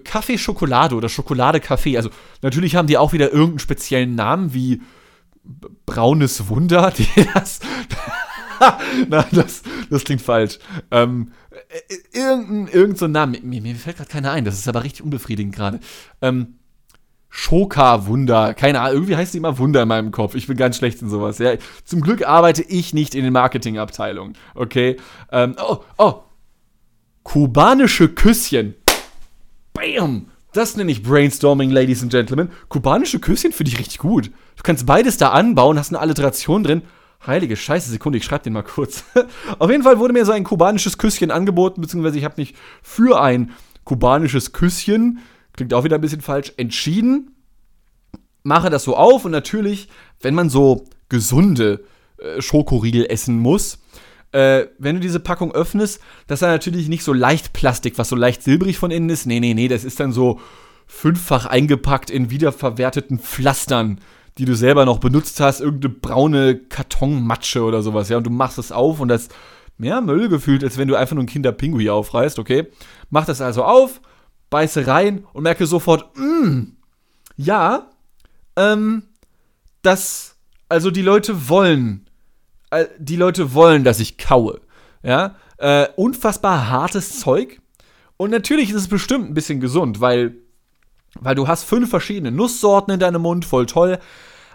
Kaffee 0.03 0.38
Schokolade 0.38 0.96
oder 0.96 1.10
Schokolade 1.10 1.60
Kaffee. 1.60 1.98
Also 1.98 2.10
natürlich 2.41 2.75
haben 2.77 2.88
die 2.88 2.98
auch 2.98 3.12
wieder 3.12 3.32
irgendeinen 3.32 3.60
speziellen 3.60 4.15
Namen 4.15 4.53
wie 4.53 4.82
braunes 5.86 6.48
Wunder. 6.48 6.94
Das, 7.34 7.60
Nein, 9.10 9.25
das, 9.32 9.63
das 9.89 10.03
klingt 10.03 10.22
falsch. 10.22 10.60
Ähm, 10.91 11.32
äh, 11.51 12.18
irgendein, 12.18 12.68
irgendein 12.68 12.96
so 12.96 13.08
Name. 13.08 13.39
Mir, 13.41 13.62
mir 13.62 13.75
fällt 13.75 13.98
gerade 13.98 14.10
keiner 14.10 14.32
ein. 14.32 14.46
Das 14.46 14.56
ist 14.56 14.68
aber 14.68 14.84
richtig 14.84 15.03
unbefriedigend 15.03 15.56
gerade. 15.56 15.80
Ähm, 16.22 16.56
Schoka-Wunder. 17.30 18.53
Keine 18.53 18.82
Ahnung, 18.82 18.94
irgendwie 18.94 19.15
heißt 19.15 19.32
sie 19.32 19.38
immer 19.38 19.58
Wunder 19.58 19.82
in 19.84 19.88
meinem 19.88 20.12
Kopf. 20.12 20.36
Ich 20.36 20.48
bin 20.48 20.58
ganz 20.58 20.77
schlecht 20.77 21.01
in 21.01 21.10
sowas. 21.10 21.39
Ja. 21.39 21.53
Zum 21.86 22.01
Glück 22.01 22.27
arbeite 22.27 22.62
ich 22.62 22.94
nicht 22.94 23.15
in 23.15 23.24
den 23.24 23.34
Marketingabteilungen. 23.34 24.38
Okay. 24.53 24.98
Ähm, 25.32 25.56
oh, 25.58 25.77
oh. 25.98 26.24
Kubanische 27.24 28.10
Küsschen. 28.10 28.75
Bam! 29.74 30.27
Das 30.53 30.76
nenne 30.76 30.91
ich 30.91 31.02
Brainstorming, 31.02 31.69
Ladies 31.69 32.04
and 32.04 32.12
Gentlemen. 32.12 32.50
Kubanische 32.67 33.19
Küsschen 33.19 33.54
finde 33.54 33.71
ich 33.71 33.80
richtig 33.80 34.00
gut. 34.00 34.28
Du 34.58 34.63
kannst 34.63 34.86
beides 34.86 35.15
da 35.15 35.30
anbauen, 35.30 35.80
hast 35.80 35.89
eine 35.89 36.00
Alliteration 36.00 36.63
drin. 36.63 36.82
Heilige 37.25 37.55
Scheiße, 37.55 37.91
Sekunde, 37.91 38.17
ich 38.17 38.23
schreibe 38.23 38.43
den 38.43 38.53
mal 38.53 38.63
kurz. 38.63 39.03
Auf 39.60 39.69
jeden 39.69 39.84
Fall 39.84 39.99
wurde 39.99 40.13
mir 40.13 40.25
so 40.25 40.31
ein 40.31 40.43
kubanisches 40.43 40.97
Küsschen 40.97 41.29
angeboten, 41.29 41.81
beziehungsweise 41.81 42.17
ich 42.17 42.23
habe 42.23 42.36
mich 42.38 42.55
für 42.81 43.21
ein 43.21 43.51
kubanisches 43.84 44.53
Küsschen, 44.53 45.19
klingt 45.53 45.73
auch 45.73 45.84
wieder 45.84 45.95
ein 45.95 46.01
bisschen 46.01 46.21
falsch, 46.21 46.53
entschieden. 46.57 47.36
Mache 48.43 48.71
das 48.71 48.84
so 48.84 48.95
auf 48.95 49.25
und 49.25 49.31
natürlich, 49.31 49.88
wenn 50.21 50.34
man 50.34 50.49
so 50.49 50.86
gesunde 51.10 51.84
äh, 52.17 52.41
Schokoriegel 52.41 53.05
essen 53.05 53.38
muss, 53.38 53.77
äh, 54.31 54.65
wenn 54.79 54.95
du 54.95 55.01
diese 55.01 55.19
Packung 55.19 55.51
öffnest, 55.51 55.99
das 56.25 56.38
ist 56.38 56.41
dann 56.41 56.51
natürlich 56.51 56.88
nicht 56.89 57.03
so 57.03 57.13
leicht 57.13 57.53
Plastik, 57.53 57.97
was 57.97 58.10
so 58.10 58.15
leicht 58.15 58.41
silbrig 58.41 58.79
von 58.79 58.89
innen 58.89 59.10
ist. 59.10 59.27
Nee, 59.27 59.39
nee, 59.39 59.53
nee, 59.53 59.67
das 59.67 59.84
ist 59.84 59.99
dann 59.99 60.12
so 60.12 60.39
fünffach 60.88 61.45
eingepackt 61.45 62.10
in 62.10 62.31
wiederverwerteten 62.31 63.19
Pflastern 63.19 63.99
die 64.38 64.46
du 64.46 64.56
selber 64.56 64.86
noch 64.86 65.00
benutzt 65.00 65.39
hast, 65.39 65.62
irgendeine 65.62 65.94
braune 65.94 66.56
Kartonmatsche 66.58 67.63
oder 67.63 67.82
sowas, 67.82 68.10
ja, 68.10 68.17
und 68.17 68.26
du 68.26 68.30
machst 68.30 68.58
es 68.58 68.72
auf 68.72 69.00
und 69.00 69.08
das 69.08 69.30
mehr 69.78 70.02
Müll 70.02 70.30
gefühlt, 70.30 70.63
als 70.63 70.78
wenn 70.78 70.88
du 70.88 70.96
einfach 70.96 71.15
nur 71.15 71.24
ein 71.24 71.28
Kinderpinguin 71.28 71.89
aufreißt, 71.89 72.39
okay? 72.39 72.67
Mach 73.10 73.26
das 73.26 73.41
also 73.41 73.63
auf, 73.63 74.02
beiße 74.50 74.88
rein 74.88 75.26
und 75.34 75.44
merke 75.44 75.65
sofort, 75.65 76.15
mh, 76.17 76.67
ja, 77.36 77.89
ähm, 78.56 79.04
das, 79.82 80.36
also 80.70 80.91
die 80.91 81.02
Leute 81.02 81.50
wollen, 81.50 82.08
äh, 82.70 82.86
die 83.00 83.15
Leute 83.15 83.54
wollen, 83.54 83.84
dass 83.84 84.00
ich 84.00 84.17
kaue, 84.17 84.62
ja, 85.04 85.36
äh, 85.58 85.88
unfassbar 85.96 86.70
hartes 86.70 87.20
Zeug 87.20 87.60
und 88.17 88.30
natürlich 88.30 88.70
ist 88.70 88.76
es 88.76 88.88
bestimmt 88.88 89.30
ein 89.30 89.34
bisschen 89.34 89.60
gesund, 89.60 90.00
weil 90.00 90.36
weil 91.19 91.36
du 91.36 91.47
hast 91.47 91.63
fünf 91.63 91.89
verschiedene 91.89 92.32
Nusssorten 92.32 92.93
in 92.93 93.00
deinem 93.00 93.21
Mund, 93.21 93.45
voll 93.45 93.65
toll. 93.65 94.00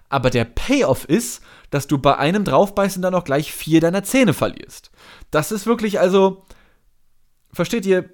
Aber 0.08 0.30
der 0.30 0.44
Payoff 0.44 1.04
ist, 1.04 1.42
dass 1.70 1.86
du 1.86 1.98
bei 1.98 2.16
einem 2.16 2.44
draufbeißen 2.44 3.02
dann 3.02 3.14
auch 3.14 3.24
gleich 3.24 3.52
vier 3.52 3.80
deiner 3.80 4.04
Zähne 4.04 4.34
verlierst. 4.34 4.90
Das 5.30 5.52
ist 5.52 5.66
wirklich 5.66 5.98
also, 5.98 6.44
versteht 7.52 7.86
ihr, 7.86 8.08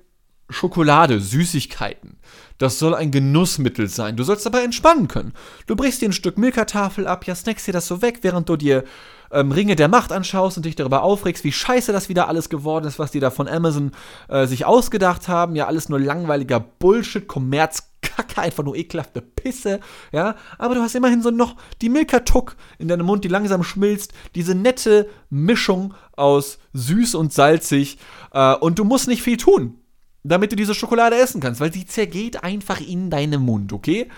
Schokolade, 0.53 1.21
Süßigkeiten. 1.21 2.19
Das 2.59 2.79
soll 2.79 2.95
ein 2.95 3.11
Genussmittel 3.11 3.89
sein. 3.89 4.17
Du 4.17 4.23
sollst 4.23 4.47
dabei 4.47 4.63
entspannen 4.63 5.09
können. 5.09 5.33
Du 5.67 5.77
brichst 5.77 6.03
dir 6.03 6.09
ein 6.09 6.13
Stück 6.13 6.39
Milka-Tafel 6.39 7.07
ab, 7.07 7.27
ja, 7.27 7.35
snackst 7.35 7.67
dir 7.67 7.73
das 7.73 7.87
so 7.87 8.03
weg, 8.03 8.19
während 8.23 8.49
du 8.49 8.57
dir 8.57 8.85
ähm, 9.31 9.51
Ringe 9.51 9.77
der 9.77 9.89
Macht 9.89 10.13
anschaust 10.13 10.57
und 10.59 10.67
dich 10.67 10.77
darüber 10.77 11.03
aufregst, 11.03 11.43
wie 11.45 11.53
scheiße 11.53 11.93
das 11.93 12.09
wieder 12.09 12.29
alles 12.29 12.49
geworden 12.49 12.85
ist, 12.85 12.99
was 12.99 13.11
die 13.11 13.21
da 13.21 13.31
von 13.31 13.49
Amazon 13.49 13.93
äh, 14.29 14.47
sich 14.47 14.65
ausgedacht 14.65 15.29
haben. 15.29 15.57
Ja, 15.57 15.67
alles 15.67 15.89
nur 15.89 15.99
langweiliger 15.99 16.61
Bullshit, 16.61 17.27
Kommerz, 17.27 17.92
Kacke, 18.17 18.41
einfach 18.41 18.65
nur 18.65 18.77
ekelhafte 18.77 19.21
Pisse, 19.21 19.81
ja. 20.13 20.37
Aber 20.59 20.75
du 20.75 20.81
hast 20.81 20.95
immerhin 20.95 21.23
so 21.23 21.31
noch 21.31 21.57
die 21.81 21.89
Milka-Tuck 21.89 22.57
in 22.79 22.89
deinem 22.89 23.07
Mund, 23.07 23.25
die 23.25 23.29
langsam 23.29 23.63
schmilzt, 23.63 24.13
diese 24.35 24.55
nette 24.55 25.09
Mischung 25.31 25.95
aus 26.13 26.59
süß 26.73 27.15
und 27.15 27.33
salzig 27.33 27.99
äh, 28.33 28.55
und 28.55 28.79
du 28.79 28.85
musst 28.85 29.09
nicht 29.09 29.23
viel 29.23 29.37
tun, 29.37 29.79
damit 30.23 30.53
du 30.53 30.57
diese 30.57 30.75
Schokolade 30.75 31.17
essen 31.17 31.41
kannst, 31.41 31.61
weil 31.61 31.73
sie 31.73 31.87
zergeht 31.87 32.45
einfach 32.45 32.81
in 32.81 33.11
deinem 33.11 33.43
Mund, 33.43 33.73
okay? 33.73 34.09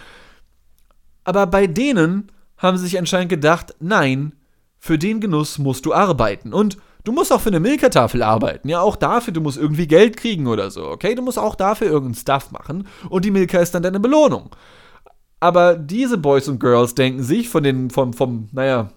Aber 1.24 1.46
bei 1.46 1.66
denen 1.66 2.30
haben 2.59 2.76
sie 2.76 2.85
sich 2.85 2.98
anscheinend 2.98 3.30
gedacht, 3.30 3.74
nein, 3.80 4.35
für 4.78 4.98
den 4.98 5.20
Genuss 5.20 5.59
musst 5.59 5.87
du 5.87 5.94
arbeiten. 5.94 6.52
Und 6.52 6.76
du 7.04 7.12
musst 7.12 7.32
auch 7.32 7.40
für 7.40 7.50
eine 7.50 7.60
Milka-Tafel 7.60 8.22
arbeiten. 8.22 8.68
Ja, 8.68 8.80
auch 8.80 8.96
dafür, 8.96 9.32
du 9.32 9.40
musst 9.40 9.58
irgendwie 9.58 9.86
Geld 9.86 10.16
kriegen 10.16 10.46
oder 10.46 10.70
so, 10.70 10.88
okay? 10.88 11.14
Du 11.14 11.22
musst 11.22 11.38
auch 11.38 11.54
dafür 11.54 11.86
irgendeinen 11.86 12.14
Stuff 12.14 12.50
machen. 12.50 12.88
Und 13.08 13.24
die 13.24 13.30
Milka 13.30 13.58
ist 13.58 13.74
dann 13.74 13.82
deine 13.82 14.00
Belohnung. 14.00 14.50
Aber 15.40 15.76
diese 15.76 16.18
Boys 16.18 16.48
und 16.48 16.58
Girls 16.58 16.94
denken 16.94 17.22
sich 17.22 17.48
von 17.48 17.62
den, 17.62 17.90
vom, 17.90 18.12
vom, 18.14 18.48
naja, 18.52 18.90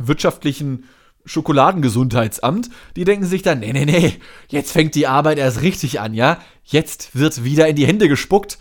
wirtschaftlichen 0.00 0.84
Schokoladengesundheitsamt, 1.24 2.70
die 2.96 3.04
denken 3.04 3.26
sich 3.26 3.42
dann, 3.42 3.60
nee, 3.60 3.72
nee, 3.72 3.84
nee, 3.84 4.14
jetzt 4.48 4.72
fängt 4.72 4.94
die 4.94 5.06
Arbeit 5.06 5.38
erst 5.38 5.62
richtig 5.62 6.00
an, 6.00 6.14
ja? 6.14 6.38
Jetzt 6.64 7.16
wird 7.16 7.44
wieder 7.44 7.68
in 7.68 7.76
die 7.76 7.86
Hände 7.86 8.08
gespuckt 8.08 8.58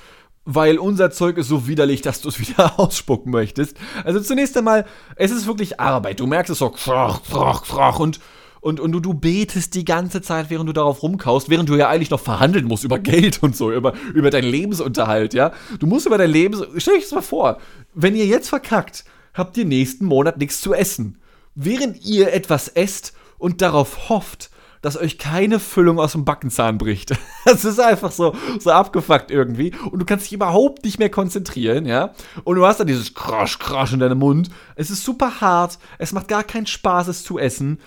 weil 0.50 0.78
unser 0.78 1.12
Zeug 1.12 1.36
ist 1.38 1.50
so 1.50 1.68
widerlich, 1.68 2.02
dass 2.02 2.22
du 2.22 2.30
es 2.30 2.40
wieder 2.48 2.80
ausspucken 2.80 3.32
möchtest. 3.32 3.78
Also 4.06 4.22
zunächst 4.22 4.58
einmal, 4.58 4.86
es 5.18 5.30
ist 5.30 5.46
wirklich 5.46 5.80
Arbeit. 5.80 6.22
Du 6.22 6.26
merkst 6.26 6.50
es 6.50 6.60
so, 6.60 6.70
krach, 6.70 7.22
krach, 7.24 7.64
krach, 7.64 8.00
und, 8.00 8.22
und, 8.62 8.80
und 8.80 8.92
du, 8.92 9.00
du 9.00 9.14
betest 9.14 9.76
die 9.76 9.86
ganze 9.86 10.22
Zeit, 10.22 10.50
während 10.50 10.70
du 10.70 10.74
darauf 10.74 11.04
rumkaust, 11.04 11.50
während 11.50 11.70
du 11.70 11.76
ja 11.76 11.90
eigentlich 11.90 12.10
noch 12.10 12.20
verhandeln 12.20 12.66
musst 12.66 12.84
über 12.84 13.00
Geld 13.00 13.42
und 13.44 13.56
so, 13.56 13.72
über, 13.72 13.94
über 14.14 14.30
deinen 14.30 14.50
Lebensunterhalt, 14.50 15.34
ja. 15.34 15.52
Du 15.80 15.88
musst 15.88 16.06
über 16.06 16.18
dein 16.18 16.32
Leben, 16.32 16.56
stell 16.78 16.96
dich 16.96 17.04
das 17.04 17.14
mal 17.14 17.22
vor, 17.22 17.60
wenn 17.94 18.16
ihr 18.16 18.26
jetzt 18.26 18.50
verkackt, 18.50 19.06
habt 19.34 19.58
ihr 19.58 19.66
nächsten 19.66 20.06
Monat 20.06 20.38
nichts 20.38 20.62
zu 20.62 20.74
essen. 20.74 21.20
Während 21.56 22.04
ihr 22.06 22.34
etwas 22.34 22.68
esst 22.68 23.14
und 23.38 23.62
darauf 23.62 24.10
hofft, 24.10 24.52
dass 24.82 24.98
euch 24.98 25.18
keine 25.18 25.60
Füllung 25.60 26.00
aus 26.00 26.12
dem 26.14 26.26
Backenzahn 26.26 26.78
bricht. 26.78 27.14
Das 27.46 27.64
ist 27.64 27.80
einfach 27.80 28.12
so, 28.12 28.36
so 28.60 28.72
abgefuckt 28.72 29.32
irgendwie. 29.32 29.72
Und 29.90 30.00
du 30.00 30.06
kannst 30.06 30.26
dich 30.26 30.34
überhaupt 30.34 30.84
nicht 30.84 31.00
mehr 31.00 31.10
konzentrieren, 31.10 31.86
ja. 31.86 32.14
Und 32.44 32.58
du 32.58 32.66
hast 32.66 32.82
dann 32.82 32.88
dieses 32.88 33.14
Krasch, 33.14 33.58
Krasch 33.58 33.94
in 33.94 34.00
deinem 34.00 34.20
Mund. 34.20 34.50
Es 34.76 34.90
ist 34.90 35.06
super 35.06 35.40
hart. 35.40 35.80
Es 35.98 36.12
macht 36.12 36.28
gar 36.28 36.44
keinen 36.44 36.68
Spaß, 36.68 37.08
es 37.08 37.24
zu 37.24 37.40
essen. 37.40 37.80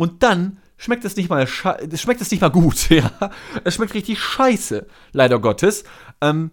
Und 0.00 0.22
dann 0.22 0.56
schmeckt 0.78 1.04
es 1.04 1.14
nicht 1.16 1.28
mal, 1.28 1.46
schmeckt 1.46 2.22
es 2.22 2.30
nicht 2.30 2.40
mal 2.40 2.48
gut, 2.48 2.88
ja. 2.88 3.12
Es 3.64 3.74
schmeckt 3.74 3.92
richtig 3.92 4.18
scheiße, 4.18 4.86
leider 5.12 5.38
Gottes. 5.38 5.84
Ähm, 6.22 6.52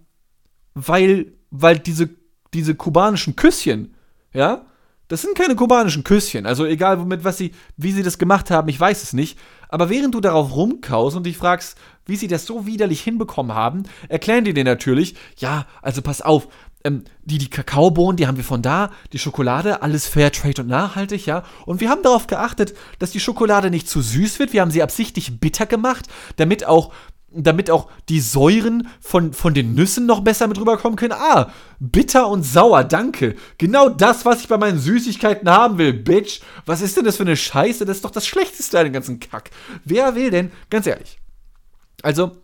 weil, 0.73 1.31
weil 1.49 1.79
diese, 1.79 2.09
diese 2.53 2.75
kubanischen 2.75 3.37
Küsschen, 3.37 3.95
ja, 4.33 4.65
das 5.07 5.21
sind 5.21 5.37
keine 5.37 5.55
kubanischen 5.55 6.03
Küsschen. 6.03 6.45
Also 6.45 6.65
egal, 6.65 6.99
womit, 6.99 7.23
was 7.23 7.37
sie, 7.37 7.53
wie 7.77 7.93
sie 7.93 8.03
das 8.03 8.17
gemacht 8.17 8.51
haben, 8.51 8.67
ich 8.67 8.77
weiß 8.77 9.01
es 9.01 9.13
nicht. 9.13 9.39
Aber 9.69 9.89
während 9.89 10.13
du 10.13 10.19
darauf 10.19 10.53
rumkaust 10.53 11.15
und 11.15 11.25
dich 11.25 11.37
fragst, 11.37 11.77
wie 12.05 12.17
sie 12.17 12.27
das 12.27 12.45
so 12.45 12.65
widerlich 12.65 12.99
hinbekommen 12.99 13.55
haben, 13.55 13.83
erklären 14.09 14.43
die 14.43 14.53
dir 14.53 14.65
natürlich, 14.65 15.15
ja, 15.37 15.67
also 15.81 16.01
pass 16.01 16.21
auf, 16.21 16.49
ähm, 16.83 17.03
die, 17.23 17.37
die 17.37 17.49
Kakaobohnen, 17.49 18.17
die 18.17 18.27
haben 18.27 18.37
wir 18.37 18.43
von 18.43 18.61
da, 18.61 18.91
die 19.13 19.19
Schokolade, 19.19 19.81
alles 19.81 20.07
Fairtrade 20.07 20.61
und 20.61 20.67
nachhaltig, 20.67 21.25
ja. 21.25 21.43
Und 21.65 21.81
wir 21.81 21.89
haben 21.89 22.03
darauf 22.03 22.27
geachtet, 22.27 22.75
dass 22.99 23.11
die 23.11 23.19
Schokolade 23.19 23.69
nicht 23.69 23.89
zu 23.89 24.01
süß 24.01 24.39
wird. 24.39 24.53
Wir 24.53 24.61
haben 24.61 24.71
sie 24.71 24.83
absichtlich 24.83 25.39
bitter 25.39 25.65
gemacht, 25.65 26.07
damit 26.37 26.65
auch 26.65 26.93
damit 27.29 27.69
auch 27.69 27.89
die 28.07 28.21
Säuren 28.21 28.87
von, 29.01 29.33
von 29.33 29.53
den 29.53 29.75
Nüssen 29.75 30.05
noch 30.05 30.21
besser 30.21 30.47
mit 30.47 30.59
rüberkommen 30.59 30.95
können. 30.95 31.13
Ah, 31.13 31.51
bitter 31.79 32.29
und 32.29 32.43
sauer, 32.43 32.83
danke. 32.83 33.35
Genau 33.57 33.89
das, 33.89 34.25
was 34.25 34.41
ich 34.41 34.47
bei 34.47 34.57
meinen 34.57 34.79
Süßigkeiten 34.79 35.49
haben 35.49 35.77
will, 35.77 35.93
Bitch. 35.93 36.39
Was 36.65 36.81
ist 36.81 36.95
denn 36.95 37.03
das 37.03 37.17
für 37.17 37.23
eine 37.23 37.35
Scheiße? 37.35 37.85
Das 37.85 37.97
ist 37.97 38.05
doch 38.05 38.11
das 38.11 38.25
Schlechteste 38.25 38.79
an 38.79 38.85
dem 38.85 38.93
ganzen 38.93 39.19
Kack. 39.19 39.51
Wer 39.83 40.15
will 40.15 40.31
denn, 40.31 40.51
ganz 40.69 40.87
ehrlich. 40.87 41.19
Also, 42.01 42.37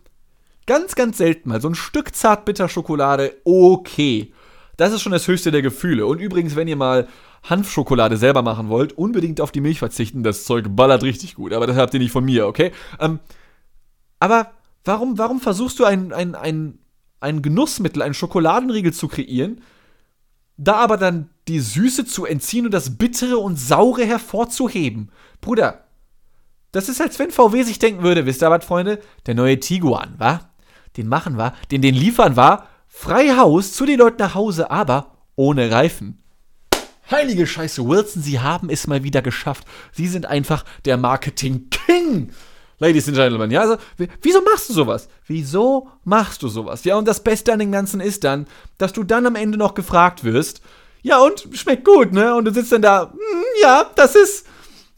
ganz, 0.66 0.94
ganz 0.94 1.18
selten 1.18 1.48
mal 1.48 1.60
so 1.60 1.68
ein 1.68 1.74
Stück 1.74 2.14
Zartbitterschokolade, 2.14 3.36
okay. 3.44 4.32
Das 4.76 4.92
ist 4.92 5.02
schon 5.02 5.12
das 5.12 5.28
höchste 5.28 5.52
der 5.52 5.62
Gefühle. 5.62 6.06
Und 6.06 6.20
übrigens, 6.20 6.56
wenn 6.56 6.68
ihr 6.68 6.76
mal 6.76 7.08
Hanfschokolade 7.44 8.16
selber 8.16 8.42
machen 8.42 8.68
wollt, 8.68 8.92
unbedingt 8.94 9.40
auf 9.40 9.52
die 9.52 9.60
Milch 9.60 9.78
verzichten. 9.78 10.22
Das 10.22 10.44
Zeug 10.44 10.64
ballert 10.70 11.02
richtig 11.02 11.34
gut. 11.34 11.52
Aber 11.52 11.66
das 11.66 11.76
habt 11.76 11.94
ihr 11.94 12.00
nicht 12.00 12.10
von 12.10 12.24
mir, 12.24 12.46
okay? 12.46 12.72
Ähm, 12.98 13.20
aber 14.18 14.50
Warum, 14.84 15.16
warum 15.16 15.40
versuchst 15.40 15.78
du 15.78 15.84
ein, 15.84 16.12
ein, 16.12 16.34
ein, 16.34 16.78
ein 17.20 17.40
Genussmittel, 17.40 18.02
einen 18.02 18.14
Schokoladenriegel 18.14 18.92
zu 18.92 19.08
kreieren, 19.08 19.62
da 20.56 20.74
aber 20.74 20.98
dann 20.98 21.30
die 21.48 21.58
Süße 21.58 22.04
zu 22.04 22.26
entziehen 22.26 22.66
und 22.66 22.74
das 22.74 22.98
Bittere 22.98 23.38
und 23.38 23.58
Saure 23.58 24.04
hervorzuheben? 24.04 25.10
Bruder, 25.40 25.84
das 26.72 26.88
ist, 26.88 27.00
als 27.00 27.18
wenn 27.18 27.30
VW 27.30 27.62
sich 27.62 27.78
denken 27.78 28.02
würde, 28.02 28.26
wisst 28.26 28.42
ihr 28.42 28.50
was, 28.50 28.64
Freunde? 28.64 29.00
Der 29.26 29.34
neue 29.34 29.58
Tiguan, 29.58 30.14
wa? 30.18 30.40
Den 30.96 31.08
machen 31.08 31.36
wir, 31.36 31.54
den, 31.70 31.82
den 31.82 31.94
liefern 31.94 32.36
wir, 32.36 32.66
frei 32.86 33.36
Haus 33.36 33.72
zu 33.72 33.86
den 33.86 33.98
Leuten 33.98 34.18
nach 34.18 34.34
Hause, 34.34 34.70
aber 34.70 35.12
ohne 35.36 35.70
Reifen. 35.70 36.22
Heilige 37.10 37.46
Scheiße, 37.46 37.86
Wilson, 37.86 38.22
Sie 38.22 38.40
haben 38.40 38.70
es 38.70 38.86
mal 38.86 39.02
wieder 39.02 39.20
geschafft. 39.20 39.66
Sie 39.92 40.06
sind 40.06 40.26
einfach 40.26 40.64
der 40.84 40.96
Marketing 40.96 41.68
King. 41.70 42.32
Ladies 42.78 43.06
and 43.08 43.16
Gentlemen, 43.16 43.50
ja, 43.50 43.60
also, 43.60 43.76
wieso 44.20 44.42
machst 44.42 44.68
du 44.68 44.74
sowas? 44.74 45.08
Wieso 45.26 45.88
machst 46.04 46.42
du 46.42 46.48
sowas? 46.48 46.84
Ja, 46.84 46.96
und 46.96 47.06
das 47.06 47.22
Beste 47.22 47.52
an 47.52 47.60
dem 47.60 47.70
Ganzen 47.70 48.00
ist 48.00 48.24
dann, 48.24 48.46
dass 48.78 48.92
du 48.92 49.04
dann 49.04 49.26
am 49.26 49.36
Ende 49.36 49.56
noch 49.56 49.74
gefragt 49.74 50.24
wirst, 50.24 50.60
ja, 51.02 51.18
und 51.18 51.48
schmeckt 51.52 51.84
gut, 51.84 52.12
ne? 52.12 52.34
Und 52.34 52.46
du 52.46 52.52
sitzt 52.52 52.72
dann 52.72 52.82
da, 52.82 53.06
mm, 53.06 53.62
ja, 53.62 53.90
das 53.94 54.16
ist 54.16 54.46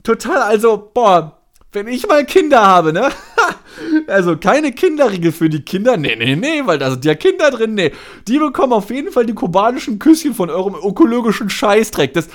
total, 0.03 0.41
also, 0.43 0.91
boah, 0.95 1.43
wenn 1.73 1.89
ich 1.89 2.07
mal 2.07 2.25
Kinder 2.25 2.63
habe, 2.65 2.93
ne? 2.93 3.11
also 4.07 4.37
keine 4.37 4.73
Kinderriegel 4.73 5.33
für 5.33 5.49
die 5.49 5.63
Kinder. 5.63 5.97
Nee, 5.97 6.17
nee, 6.17 6.37
nee, 6.37 6.63
weil 6.65 6.79
da 6.79 6.91
sind 6.91 7.05
ja 7.05 7.15
Kinder 7.15 7.51
drin. 7.51 7.75
Nee, 7.75 7.93
die 8.29 8.39
bekommen 8.39 8.73
auf 8.73 8.91
jeden 8.91 9.13
Fall 9.13 9.27
die 9.27 9.35
kubanischen 9.35 9.99
Küsschen 9.99 10.35
von 10.35 10.51
eurem 10.51 10.75
ökologischen 10.75 11.51
Scheißdreck. 11.51 12.13
Das, 12.15 12.29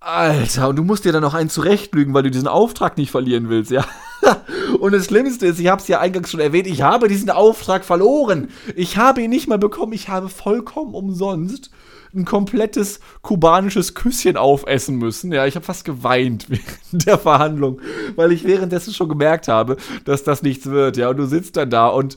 Alter, 0.00 0.68
und 0.68 0.76
du 0.76 0.84
musst 0.84 1.04
dir 1.04 1.12
dann 1.12 1.22
noch 1.22 1.34
einen 1.34 1.50
zurechtlügen, 1.50 2.14
weil 2.14 2.22
du 2.22 2.30
diesen 2.30 2.48
Auftrag 2.48 2.96
nicht 2.96 3.10
verlieren 3.10 3.48
willst, 3.48 3.70
ja? 3.70 3.84
und 4.80 4.92
das 4.92 5.06
Schlimmste 5.06 5.46
ist, 5.46 5.60
ich 5.60 5.68
habe 5.68 5.80
es 5.80 5.88
ja 5.88 6.00
eingangs 6.00 6.30
schon 6.30 6.40
erwähnt, 6.40 6.66
ich 6.66 6.82
habe 6.82 7.08
diesen 7.08 7.30
Auftrag 7.30 7.84
verloren. 7.84 8.48
Ich 8.74 8.96
habe 8.96 9.22
ihn 9.22 9.30
nicht 9.30 9.48
mal 9.48 9.58
bekommen, 9.58 9.92
ich 9.92 10.08
habe 10.08 10.28
vollkommen 10.28 10.94
umsonst 10.94 11.70
ein 12.14 12.24
komplettes 12.24 13.00
kubanisches 13.22 13.94
Küsschen 13.94 14.36
aufessen 14.36 14.96
müssen. 14.96 15.32
Ja, 15.32 15.46
ich 15.46 15.54
habe 15.54 15.66
fast 15.66 15.84
geweint 15.84 16.46
während 16.48 17.06
der 17.06 17.18
Verhandlung, 17.18 17.80
weil 18.16 18.32
ich 18.32 18.44
währenddessen 18.44 18.94
schon 18.94 19.08
gemerkt 19.08 19.48
habe, 19.48 19.76
dass 20.04 20.24
das 20.24 20.42
nichts 20.42 20.66
wird, 20.66 20.96
ja, 20.96 21.10
und 21.10 21.18
du 21.18 21.26
sitzt 21.26 21.56
dann 21.56 21.70
da 21.70 21.88
und 21.88 22.16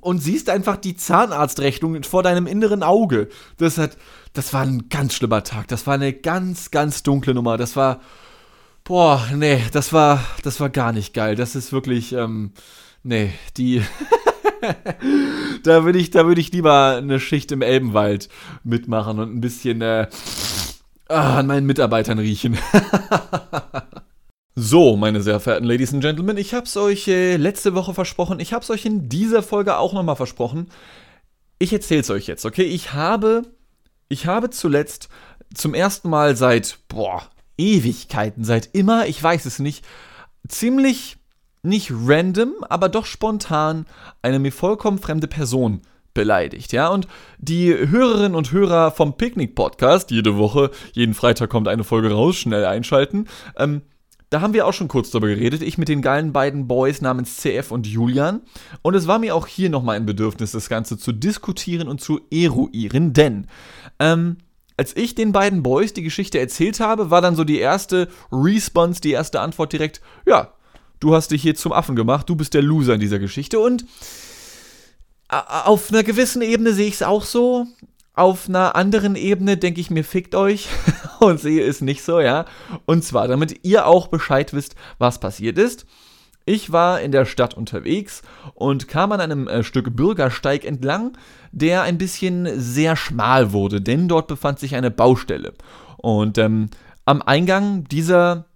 und 0.00 0.18
siehst 0.18 0.50
einfach 0.50 0.76
die 0.76 0.96
Zahnarztrechnung 0.96 2.02
vor 2.02 2.22
deinem 2.22 2.46
inneren 2.46 2.82
Auge. 2.82 3.28
Das 3.58 3.78
hat, 3.78 3.96
das 4.32 4.52
war 4.52 4.62
ein 4.62 4.88
ganz 4.88 5.14
schlimmer 5.14 5.44
Tag. 5.44 5.68
Das 5.68 5.86
war 5.86 5.94
eine 5.94 6.12
ganz, 6.12 6.72
ganz 6.72 7.04
dunkle 7.04 7.32
Nummer. 7.32 7.56
Das 7.56 7.76
war, 7.76 8.00
boah, 8.84 9.26
nee, 9.34 9.62
das 9.72 9.92
war, 9.92 10.24
das 10.42 10.60
war 10.60 10.70
gar 10.70 10.92
nicht 10.92 11.14
geil. 11.14 11.34
Das 11.34 11.56
ist 11.56 11.72
wirklich, 11.72 12.12
ähm, 12.12 12.52
nee, 13.02 13.32
die, 13.56 13.82
da 15.62 15.84
würde 15.84 15.98
ich, 15.98 16.10
da 16.10 16.28
ich 16.30 16.52
lieber 16.52 16.96
eine 16.96 17.18
Schicht 17.18 17.50
im 17.52 17.62
Elbenwald 17.62 18.28
mitmachen 18.62 19.18
und 19.18 19.34
ein 19.34 19.40
bisschen, 19.40 19.80
äh, 19.80 20.08
ah, 21.08 21.38
an 21.38 21.46
meinen 21.46 21.66
Mitarbeitern 21.66 22.18
riechen. 22.18 22.58
So, 24.56 24.96
meine 24.96 25.20
sehr 25.20 25.40
verehrten 25.40 25.66
Ladies 25.66 25.92
and 25.92 26.00
Gentlemen, 26.00 26.36
ich 26.36 26.54
hab's 26.54 26.76
euch 26.76 27.08
äh, 27.08 27.34
letzte 27.36 27.74
Woche 27.74 27.92
versprochen, 27.92 28.38
ich 28.38 28.52
hab's 28.52 28.70
euch 28.70 28.84
in 28.84 29.08
dieser 29.08 29.42
Folge 29.42 29.78
auch 29.78 29.92
nochmal 29.92 30.14
versprochen. 30.14 30.68
Ich 31.58 31.72
erzähl's 31.72 32.08
euch 32.08 32.28
jetzt, 32.28 32.44
okay? 32.44 32.62
Ich 32.62 32.92
habe, 32.92 33.42
ich 34.08 34.26
habe 34.26 34.50
zuletzt 34.50 35.08
zum 35.52 35.74
ersten 35.74 36.08
Mal 36.08 36.36
seit, 36.36 36.78
boah, 36.86 37.28
Ewigkeiten, 37.56 38.44
seit 38.44 38.70
immer, 38.72 39.06
ich 39.06 39.22
weiß 39.22 39.46
es 39.46 39.58
nicht, 39.58 39.84
ziemlich 40.48 41.16
nicht 41.62 41.90
random, 41.92 42.52
aber 42.68 42.88
doch 42.88 43.06
spontan 43.06 43.86
eine 44.22 44.38
mir 44.38 44.52
vollkommen 44.52 44.98
fremde 44.98 45.28
Person 45.28 45.80
beleidigt, 46.12 46.72
ja. 46.72 46.88
Und 46.88 47.08
die 47.38 47.72
Hörerinnen 47.74 48.34
und 48.34 48.52
Hörer 48.52 48.92
vom 48.92 49.16
Picknick-Podcast, 49.16 50.10
jede 50.10 50.36
Woche, 50.36 50.70
jeden 50.92 51.14
Freitag 51.14 51.50
kommt 51.50 51.68
eine 51.68 51.84
Folge 51.84 52.12
raus, 52.12 52.36
schnell 52.36 52.64
einschalten, 52.64 53.26
ähm, 53.56 53.82
da 54.34 54.40
haben 54.40 54.52
wir 54.52 54.66
auch 54.66 54.72
schon 54.72 54.88
kurz 54.88 55.10
darüber 55.10 55.28
geredet. 55.28 55.62
Ich 55.62 55.78
mit 55.78 55.88
den 55.88 56.02
geilen 56.02 56.32
beiden 56.32 56.66
Boys 56.66 57.00
namens 57.00 57.36
CF 57.36 57.70
und 57.70 57.86
Julian. 57.86 58.40
Und 58.82 58.94
es 58.94 59.06
war 59.06 59.20
mir 59.20 59.32
auch 59.32 59.46
hier 59.46 59.70
nochmal 59.70 59.94
ein 59.94 60.06
Bedürfnis, 60.06 60.50
das 60.50 60.68
Ganze 60.68 60.98
zu 60.98 61.12
diskutieren 61.12 61.86
und 61.86 62.00
zu 62.00 62.20
eruieren. 62.32 63.12
Denn, 63.12 63.46
ähm, 64.00 64.38
als 64.76 64.96
ich 64.96 65.14
den 65.14 65.32
beiden 65.32 65.62
Boys 65.62 65.92
die 65.92 66.02
Geschichte 66.02 66.38
erzählt 66.38 66.80
habe, 66.80 67.10
war 67.10 67.20
dann 67.20 67.36
so 67.36 67.44
die 67.44 67.58
erste 67.58 68.08
Response, 68.32 69.00
die 69.00 69.12
erste 69.12 69.40
Antwort 69.40 69.72
direkt, 69.72 70.00
ja, 70.26 70.52
du 71.00 71.14
hast 71.14 71.30
dich 71.30 71.42
hier 71.42 71.54
zum 71.54 71.72
Affen 71.72 71.96
gemacht, 71.96 72.28
du 72.28 72.36
bist 72.36 72.54
der 72.54 72.62
Loser 72.62 72.94
in 72.94 73.00
dieser 73.00 73.18
Geschichte. 73.18 73.60
Und 73.60 73.84
auf 75.28 75.90
einer 75.90 76.02
gewissen 76.02 76.42
Ebene 76.42 76.72
sehe 76.72 76.88
ich 76.88 76.94
es 76.94 77.02
auch 77.02 77.24
so. 77.24 77.66
Auf 78.14 78.48
einer 78.48 78.76
anderen 78.76 79.16
Ebene 79.16 79.56
denke 79.56 79.80
ich 79.80 79.90
mir, 79.90 80.04
fickt 80.04 80.34
euch 80.34 80.68
und 81.20 81.40
sehe 81.40 81.64
es 81.64 81.80
nicht 81.80 82.02
so, 82.02 82.20
ja. 82.20 82.44
Und 82.86 83.04
zwar, 83.04 83.26
damit 83.28 83.64
ihr 83.64 83.86
auch 83.86 84.08
Bescheid 84.08 84.52
wisst, 84.52 84.76
was 84.98 85.18
passiert 85.18 85.58
ist. 85.58 85.86
Ich 86.46 86.72
war 86.72 87.00
in 87.00 87.10
der 87.10 87.24
Stadt 87.24 87.54
unterwegs 87.54 88.22
und 88.54 88.86
kam 88.86 89.12
an 89.12 89.20
einem 89.20 89.48
äh, 89.48 89.62
Stück 89.62 89.96
Bürgersteig 89.96 90.64
entlang, 90.64 91.16
der 91.52 91.82
ein 91.82 91.96
bisschen 91.96 92.48
sehr 92.60 92.96
schmal 92.96 93.52
wurde, 93.52 93.80
denn 93.80 94.08
dort 94.08 94.28
befand 94.28 94.58
sich 94.58 94.74
eine 94.74 94.90
Baustelle. 94.90 95.54
Und 95.96 96.36
ähm, 96.36 96.68
am 97.06 97.22
Eingang 97.22 97.84
dieser 97.84 98.46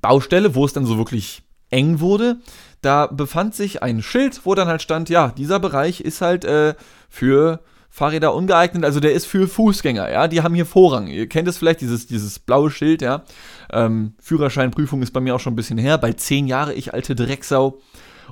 Baustelle, 0.00 0.54
wo 0.54 0.64
es 0.64 0.72
dann 0.72 0.86
so 0.86 0.96
wirklich 0.96 1.42
eng 1.68 2.00
wurde, 2.00 2.38
da 2.80 3.06
befand 3.06 3.54
sich 3.54 3.82
ein 3.82 4.02
Schild, 4.02 4.40
wo 4.44 4.54
dann 4.54 4.68
halt 4.68 4.80
stand, 4.80 5.10
ja, 5.10 5.28
dieser 5.28 5.60
Bereich 5.60 6.00
ist 6.00 6.22
halt 6.22 6.44
äh, 6.44 6.74
für 7.08 7.60
Fahrräder 7.92 8.34
ungeeignet, 8.34 8.84
also 8.84 9.00
der 9.00 9.12
ist 9.12 9.26
für 9.26 9.48
Fußgänger, 9.48 10.10
ja, 10.10 10.28
die 10.28 10.42
haben 10.42 10.54
hier 10.54 10.64
Vorrang. 10.64 11.08
Ihr 11.08 11.28
kennt 11.28 11.48
es 11.48 11.58
vielleicht, 11.58 11.80
dieses, 11.80 12.06
dieses 12.06 12.38
blaue 12.38 12.70
Schild, 12.70 13.02
ja. 13.02 13.24
Ähm, 13.72 14.14
Führerscheinprüfung 14.20 15.02
ist 15.02 15.10
bei 15.12 15.20
mir 15.20 15.34
auch 15.34 15.40
schon 15.40 15.54
ein 15.54 15.56
bisschen 15.56 15.78
her, 15.78 15.98
bei 15.98 16.12
zehn 16.12 16.46
Jahre, 16.46 16.72
ich 16.72 16.94
alte 16.94 17.16
Drecksau. 17.16 17.80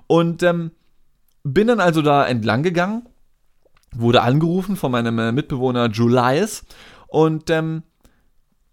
Und 0.06 0.44
ähm, 0.44 0.70
bin 1.42 1.66
dann 1.66 1.80
also 1.80 2.02
da 2.02 2.24
entlang 2.24 2.62
gegangen, 2.62 3.08
wurde 3.94 4.22
angerufen 4.22 4.76
von 4.76 4.92
meinem 4.92 5.18
äh, 5.18 5.32
Mitbewohner 5.32 5.90
Julius 5.90 6.64
und 7.08 7.50
ähm, 7.50 7.82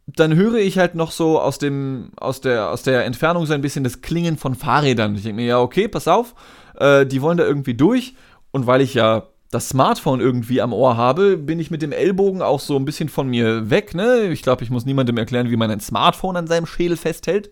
dann 0.08 0.36
höre 0.36 0.56
ich 0.56 0.78
halt 0.78 0.94
noch 0.94 1.10
so 1.10 1.40
aus 1.40 1.58
dem, 1.58 2.12
aus 2.18 2.42
der, 2.42 2.70
aus 2.70 2.84
der 2.84 3.06
Entfernung 3.06 3.48
so 3.48 3.54
ein 3.54 3.62
bisschen 3.62 3.84
das 3.84 4.02
Klingen 4.02 4.38
von 4.38 4.54
Fahrrädern. 4.54 5.16
Ich 5.16 5.24
denke 5.24 5.38
mir, 5.38 5.48
ja, 5.48 5.60
okay, 5.60 5.88
pass 5.88 6.08
auf, 6.08 6.36
äh, 6.76 7.08
die 7.08 7.24
wollen 7.24 7.38
da 7.40 7.44
irgendwie 7.44 7.74
durch. 7.74 8.16
Und 8.52 8.68
weil 8.68 8.82
ich 8.82 8.94
ja 8.94 9.24
das 9.52 9.70
Smartphone 9.70 10.20
irgendwie 10.20 10.62
am 10.62 10.74
Ohr 10.74 10.98
habe, 10.98 11.38
bin 11.38 11.60
ich 11.60 11.72
mit 11.72 11.82
dem 11.82 11.92
Ellbogen 11.92 12.42
auch 12.42 12.60
so 12.60 12.76
ein 12.76 12.86
bisschen 12.86 13.10
von 13.10 13.28
mir 13.28 13.70
weg. 13.70 13.94
Ne? 13.94 14.30
Ich 14.32 14.42
glaube, 14.42 14.64
ich 14.64 14.70
muss 14.70 14.86
niemandem 14.86 15.18
erklären, 15.18 15.50
wie 15.50 15.56
man 15.56 15.72
ein 15.72 15.80
Smartphone 15.80 16.36
an 16.36 16.48
seinem 16.48 16.66
Schädel 16.66 16.98
festhält. 16.98 17.52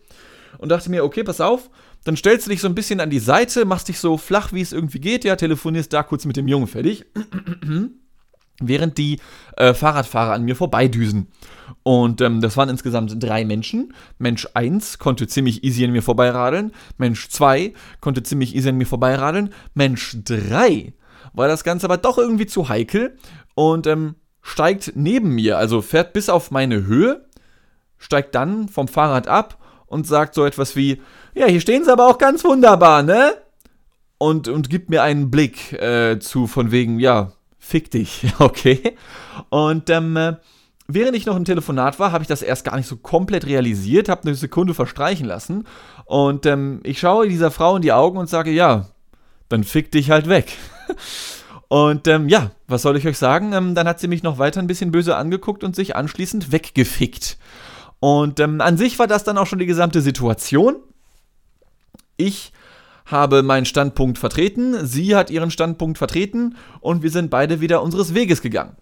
Und 0.58 0.70
dachte 0.70 0.90
mir, 0.90 1.04
okay, 1.04 1.24
pass 1.24 1.42
auf, 1.42 1.70
dann 2.04 2.16
stellst 2.16 2.46
du 2.46 2.52
dich 2.52 2.62
so 2.62 2.68
ein 2.68 2.76
bisschen 2.76 3.00
an 3.00 3.10
die 3.10 3.20
Seite, 3.20 3.66
machst 3.66 3.88
dich 3.88 4.00
so 4.00 4.18
flach, 4.18 4.54
wie 4.54 4.62
es 4.62 4.74
irgendwie 4.74 5.00
geht, 5.00 5.24
ja, 5.24 5.36
telefonierst 5.36 5.92
da 5.92 6.04
kurz 6.04 6.26
mit 6.26 6.38
dem 6.38 6.48
Jungen 6.48 6.68
fertig. 6.68 7.06
während 8.62 8.98
die 8.98 9.20
äh, 9.58 9.74
Fahrradfahrer 9.74 10.34
an 10.34 10.44
mir 10.44 10.56
vorbeidüsen. 10.56 11.28
Und 11.82 12.22
ähm, 12.22 12.42
das 12.42 12.56
waren 12.56 12.70
insgesamt 12.70 13.16
drei 13.22 13.46
Menschen. 13.46 13.94
Mensch 14.18 14.48
1 14.54 15.00
konnte 15.00 15.28
ziemlich 15.28 15.64
easy 15.64 15.84
an 15.84 15.92
mir 15.92 16.04
vorbeiradeln. 16.04 16.72
Mensch 16.98 17.30
2 17.30 17.74
konnte 18.00 18.24
ziemlich 18.24 18.56
easy 18.56 18.70
an 18.70 18.78
mir 18.78 18.86
vorbeiradeln. 18.86 19.50
Mensch 19.74 20.18
3 20.24 20.94
war 21.34 21.48
das 21.48 21.64
Ganze 21.64 21.86
aber 21.86 21.98
doch 21.98 22.18
irgendwie 22.18 22.46
zu 22.46 22.70
heikel 22.70 23.18
und 23.56 23.88
ähm, 23.88 24.16
steigt 24.42 24.94
neben 24.96 25.30
mir, 25.30 25.58
also 25.58 25.82
fährt 25.82 26.14
bis 26.14 26.30
auf 26.30 26.52
meine 26.52 26.86
Höhe, 26.86 27.26
steigt 27.98 28.36
dann 28.36 28.68
vom 28.68 28.88
Fahrrad 28.88 29.28
ab 29.28 29.58
und 29.88 30.06
sagt 30.06 30.36
so 30.36 30.46
etwas 30.46 30.76
wie, 30.76 31.02
ja, 31.34 31.48
hier 31.48 31.62
stehen 31.62 31.84
sie 31.84 31.92
aber 31.92 32.08
auch 32.08 32.18
ganz 32.18 32.44
wunderbar, 32.44 33.04
ne? 33.04 33.34
Und, 34.18 34.48
und 34.48 34.70
gibt 34.70 34.90
mir 34.90 35.04
einen 35.04 35.32
Blick 35.32 35.74
äh, 35.74 36.20
zu 36.20 36.48
von 36.48 36.72
wegen, 36.72 37.00
ja, 37.00 37.34
fick 37.58 37.92
dich, 37.92 38.26
okay? 38.40 38.96
Und 39.50 39.90
ähm, 39.90 40.16
äh, 40.18 40.36
während 40.88 41.16
ich 41.16 41.26
noch 41.26 41.36
im 41.36 41.46
Telefonat 41.46 42.00
war, 42.00 42.12
habe 42.12 42.24
ich 42.24 42.28
das 42.28 42.42
erst 42.42 42.66
gar 42.66 42.76
nicht 42.76 42.88
so 42.88 42.98
komplett 42.98 43.46
realisiert, 43.46 44.10
habe 44.10 44.24
eine 44.24 44.36
Sekunde 44.36 44.74
verstreichen 44.74 45.26
lassen 45.26 45.66
und 46.06 46.46
ähm, 46.46 46.82
ich 46.84 47.00
schaue 47.00 47.28
dieser 47.28 47.52
Frau 47.52 47.76
in 47.76 47.82
die 47.82 47.94
Augen 47.94 48.18
und 48.18 48.30
sage, 48.30 48.52
ja, 48.52 48.88
dann 49.50 49.64
fick 49.64 49.92
dich 49.92 50.10
halt 50.10 50.28
weg. 50.28 50.58
Und 51.68 52.08
ähm, 52.08 52.30
ja, 52.30 52.52
was 52.68 52.84
soll 52.84 52.98
ich 52.98 53.08
euch 53.08 53.18
sagen? 53.18 53.54
Ähm, 53.54 53.74
dann 53.74 53.88
hat 53.88 54.00
sie 54.00 54.08
mich 54.08 54.22
noch 54.22 54.38
weiter 54.38 54.60
ein 54.60 54.68
bisschen 54.68 54.92
böse 54.92 55.16
angeguckt 55.16 55.64
und 55.64 55.76
sich 55.76 55.96
anschließend 55.96 56.52
weggefickt. 56.52 57.40
Und 58.00 58.40
ähm, 58.40 58.62
an 58.62 58.78
sich 58.78 59.00
war 59.00 59.08
das 59.08 59.24
dann 59.24 59.40
auch 59.40 59.48
schon 59.48 59.58
die 59.58 59.66
gesamte 59.66 60.02
Situation. 60.02 60.76
Ich 62.16 62.52
habe 63.06 63.42
meinen 63.42 63.66
Standpunkt 63.66 64.18
vertreten, 64.18 64.86
sie 64.86 65.16
hat 65.16 65.30
ihren 65.30 65.52
Standpunkt 65.52 65.98
vertreten 65.98 66.58
und 66.80 67.02
wir 67.02 67.10
sind 67.10 67.30
beide 67.30 67.60
wieder 67.60 67.82
unseres 67.82 68.14
Weges 68.14 68.42
gegangen. 68.42 68.76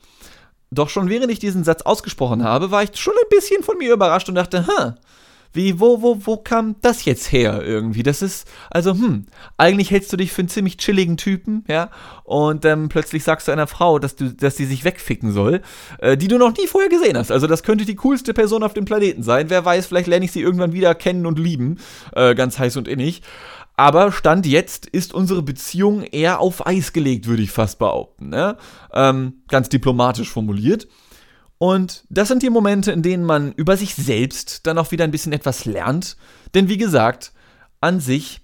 Doch 0.69 0.89
schon 0.89 1.07
während 1.09 1.31
ich 1.31 1.39
diesen 1.39 1.63
Satz 1.63 1.83
ausgesprochen 1.83 2.43
habe, 2.43 2.71
war 2.71 2.83
ich 2.83 2.97
schon 2.97 3.13
ein 3.13 3.29
bisschen 3.29 3.63
von 3.63 3.77
mir 3.77 3.93
überrascht 3.93 4.29
und 4.29 4.35
dachte, 4.35 4.67
hm, 4.67 4.95
wie, 5.53 5.79
wo, 5.79 6.01
wo, 6.01 6.17
wo 6.25 6.37
kam 6.37 6.75
das 6.81 7.05
jetzt 7.05 7.31
her 7.31 7.61
irgendwie? 7.63 8.03
Das 8.03 8.21
ist, 8.21 8.47
also, 8.69 8.91
hm, 8.91 9.25
eigentlich 9.57 9.91
hältst 9.91 10.11
du 10.13 10.17
dich 10.17 10.31
für 10.31 10.41
einen 10.41 10.49
ziemlich 10.49 10.77
chilligen 10.77 11.17
Typen, 11.17 11.65
ja, 11.67 11.89
und 12.23 12.65
ähm, 12.65 12.89
plötzlich 12.89 13.23
sagst 13.23 13.47
du 13.47 13.51
einer 13.51 13.67
Frau, 13.67 13.99
dass 13.99 14.15
du, 14.15 14.33
dass 14.33 14.57
sie 14.57 14.65
sich 14.65 14.83
wegficken 14.83 15.31
soll, 15.31 15.61
äh, 15.99 16.17
die 16.17 16.27
du 16.27 16.37
noch 16.37 16.55
nie 16.55 16.67
vorher 16.67 16.89
gesehen 16.89 17.17
hast. 17.17 17.31
Also, 17.31 17.47
das 17.47 17.63
könnte 17.63 17.85
die 17.85 17.95
coolste 17.95 18.33
Person 18.33 18.63
auf 18.63 18.73
dem 18.73 18.85
Planeten 18.85 19.23
sein. 19.23 19.49
Wer 19.49 19.65
weiß, 19.65 19.87
vielleicht 19.87 20.07
lerne 20.07 20.25
ich 20.25 20.31
sie 20.31 20.41
irgendwann 20.41 20.73
wieder 20.73 20.95
kennen 20.95 21.25
und 21.25 21.39
lieben, 21.39 21.79
äh, 22.13 22.35
ganz 22.35 22.57
heiß 22.59 22.77
und 22.77 22.87
innig. 22.87 23.21
Aber 23.77 24.11
Stand 24.11 24.45
jetzt 24.45 24.85
ist 24.85 25.13
unsere 25.13 25.41
Beziehung 25.41 26.03
eher 26.03 26.39
auf 26.39 26.67
Eis 26.67 26.93
gelegt, 26.93 27.27
würde 27.27 27.41
ich 27.41 27.51
fast 27.51 27.79
behaupten. 27.79 28.29
Ne? 28.29 28.57
Ähm, 28.93 29.41
ganz 29.47 29.69
diplomatisch 29.69 30.29
formuliert. 30.29 30.87
Und 31.61 32.05
das 32.09 32.27
sind 32.27 32.41
die 32.41 32.49
Momente, 32.49 32.91
in 32.91 33.03
denen 33.03 33.23
man 33.23 33.51
über 33.51 33.77
sich 33.77 33.93
selbst 33.93 34.65
dann 34.65 34.79
auch 34.79 34.89
wieder 34.89 35.03
ein 35.03 35.11
bisschen 35.11 35.31
etwas 35.31 35.65
lernt. 35.65 36.17
Denn 36.55 36.69
wie 36.69 36.77
gesagt, 36.77 37.33
an 37.81 37.99
sich, 37.99 38.41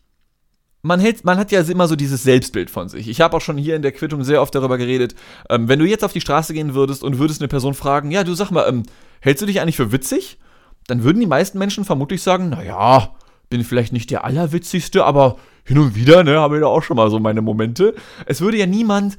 man, 0.84 1.00
hält, 1.00 1.26
man 1.26 1.40
hat 1.40 1.52
ja 1.52 1.62
immer 1.62 1.88
so 1.88 1.96
dieses 1.96 2.22
Selbstbild 2.22 2.70
von 2.70 2.90
sich. 2.90 3.08
Ich 3.08 3.20
habe 3.20 3.36
auch 3.36 3.42
schon 3.42 3.58
hier 3.58 3.76
in 3.76 3.82
der 3.82 3.92
Quittung 3.92 4.24
sehr 4.24 4.40
oft 4.40 4.54
darüber 4.54 4.78
geredet. 4.78 5.16
Ähm, 5.50 5.68
wenn 5.68 5.80
du 5.80 5.86
jetzt 5.86 6.04
auf 6.04 6.14
die 6.14 6.22
Straße 6.22 6.54
gehen 6.54 6.76
würdest 6.76 7.04
und 7.04 7.18
würdest 7.18 7.42
eine 7.42 7.48
Person 7.48 7.74
fragen, 7.74 8.12
ja, 8.12 8.24
du 8.24 8.36
sag 8.36 8.52
mal, 8.52 8.70
ähm, 8.70 8.84
hältst 9.20 9.42
du 9.42 9.48
dich 9.48 9.62
eigentlich 9.62 9.78
für 9.78 9.92
witzig? 9.92 10.38
Dann 10.86 11.04
würden 11.04 11.20
die 11.20 11.26
meisten 11.26 11.58
Menschen 11.58 11.86
vermutlich 11.86 12.22
sagen, 12.22 12.50
naja, 12.50 13.16
bin 13.50 13.64
vielleicht 13.64 13.94
nicht 13.94 14.12
der 14.12 14.26
Allerwitzigste, 14.26 15.04
aber 15.04 15.38
hin 15.64 15.80
und 15.80 15.96
wieder, 15.96 16.24
ne, 16.24 16.40
habe 16.40 16.58
ich 16.58 16.62
da 16.62 16.68
auch 16.68 16.84
schon 16.84 16.98
mal 16.98 17.10
so 17.10 17.18
meine 17.18 17.42
Momente. 17.42 17.96
Es 18.28 18.42
würde 18.42 18.58
ja 18.58 18.68
niemand 18.68 19.18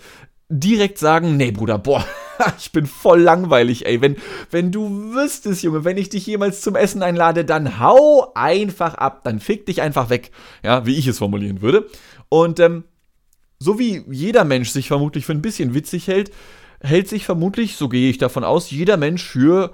direkt 0.49 0.99
sagen, 0.99 1.37
nee, 1.37 1.51
Bruder, 1.51 1.79
boah, 1.79 2.05
ich 2.59 2.73
bin 2.73 2.87
voll 2.87 3.21
langweilig, 3.21 3.87
ey. 3.87 4.01
Wenn, 4.01 4.17
wenn 4.51 4.73
du 4.73 5.13
wüsstest, 5.15 5.63
Junge, 5.63 5.85
wenn 5.85 5.99
ich 5.99 6.09
dich 6.09 6.27
jemals 6.27 6.61
zum 6.61 6.77
Essen 6.77 7.03
einlade, 7.03 7.45
dann 7.45 7.81
hau 7.81 8.33
einfach 8.35 8.95
ab, 8.95 9.23
dann 9.25 9.41
fick 9.41 9.67
dich 9.67 9.83
einfach 9.83 10.11
weg. 10.11 10.31
Ja, 10.63 10.87
wie 10.87 10.97
ich 10.97 11.07
es 11.07 11.19
formulieren 11.19 11.61
würde. 11.61 11.87
Und 12.29 12.61
ähm, 12.61 12.85
so 13.59 13.79
wie 13.79 14.05
jeder 14.09 14.45
Mensch 14.45 14.71
sich 14.71 14.89
vermutlich 14.89 15.27
für 15.27 15.33
ein 15.33 15.43
bisschen 15.43 15.75
witzig 15.75 16.07
hält, 16.07 16.31
hält 16.81 17.09
sich 17.09 17.25
vermutlich, 17.25 17.77
so 17.77 17.89
gehe 17.89 18.09
ich 18.09 18.19
davon 18.19 18.45
aus, 18.45 18.71
jeder 18.71 18.97
Mensch 18.97 19.25
für 19.25 19.73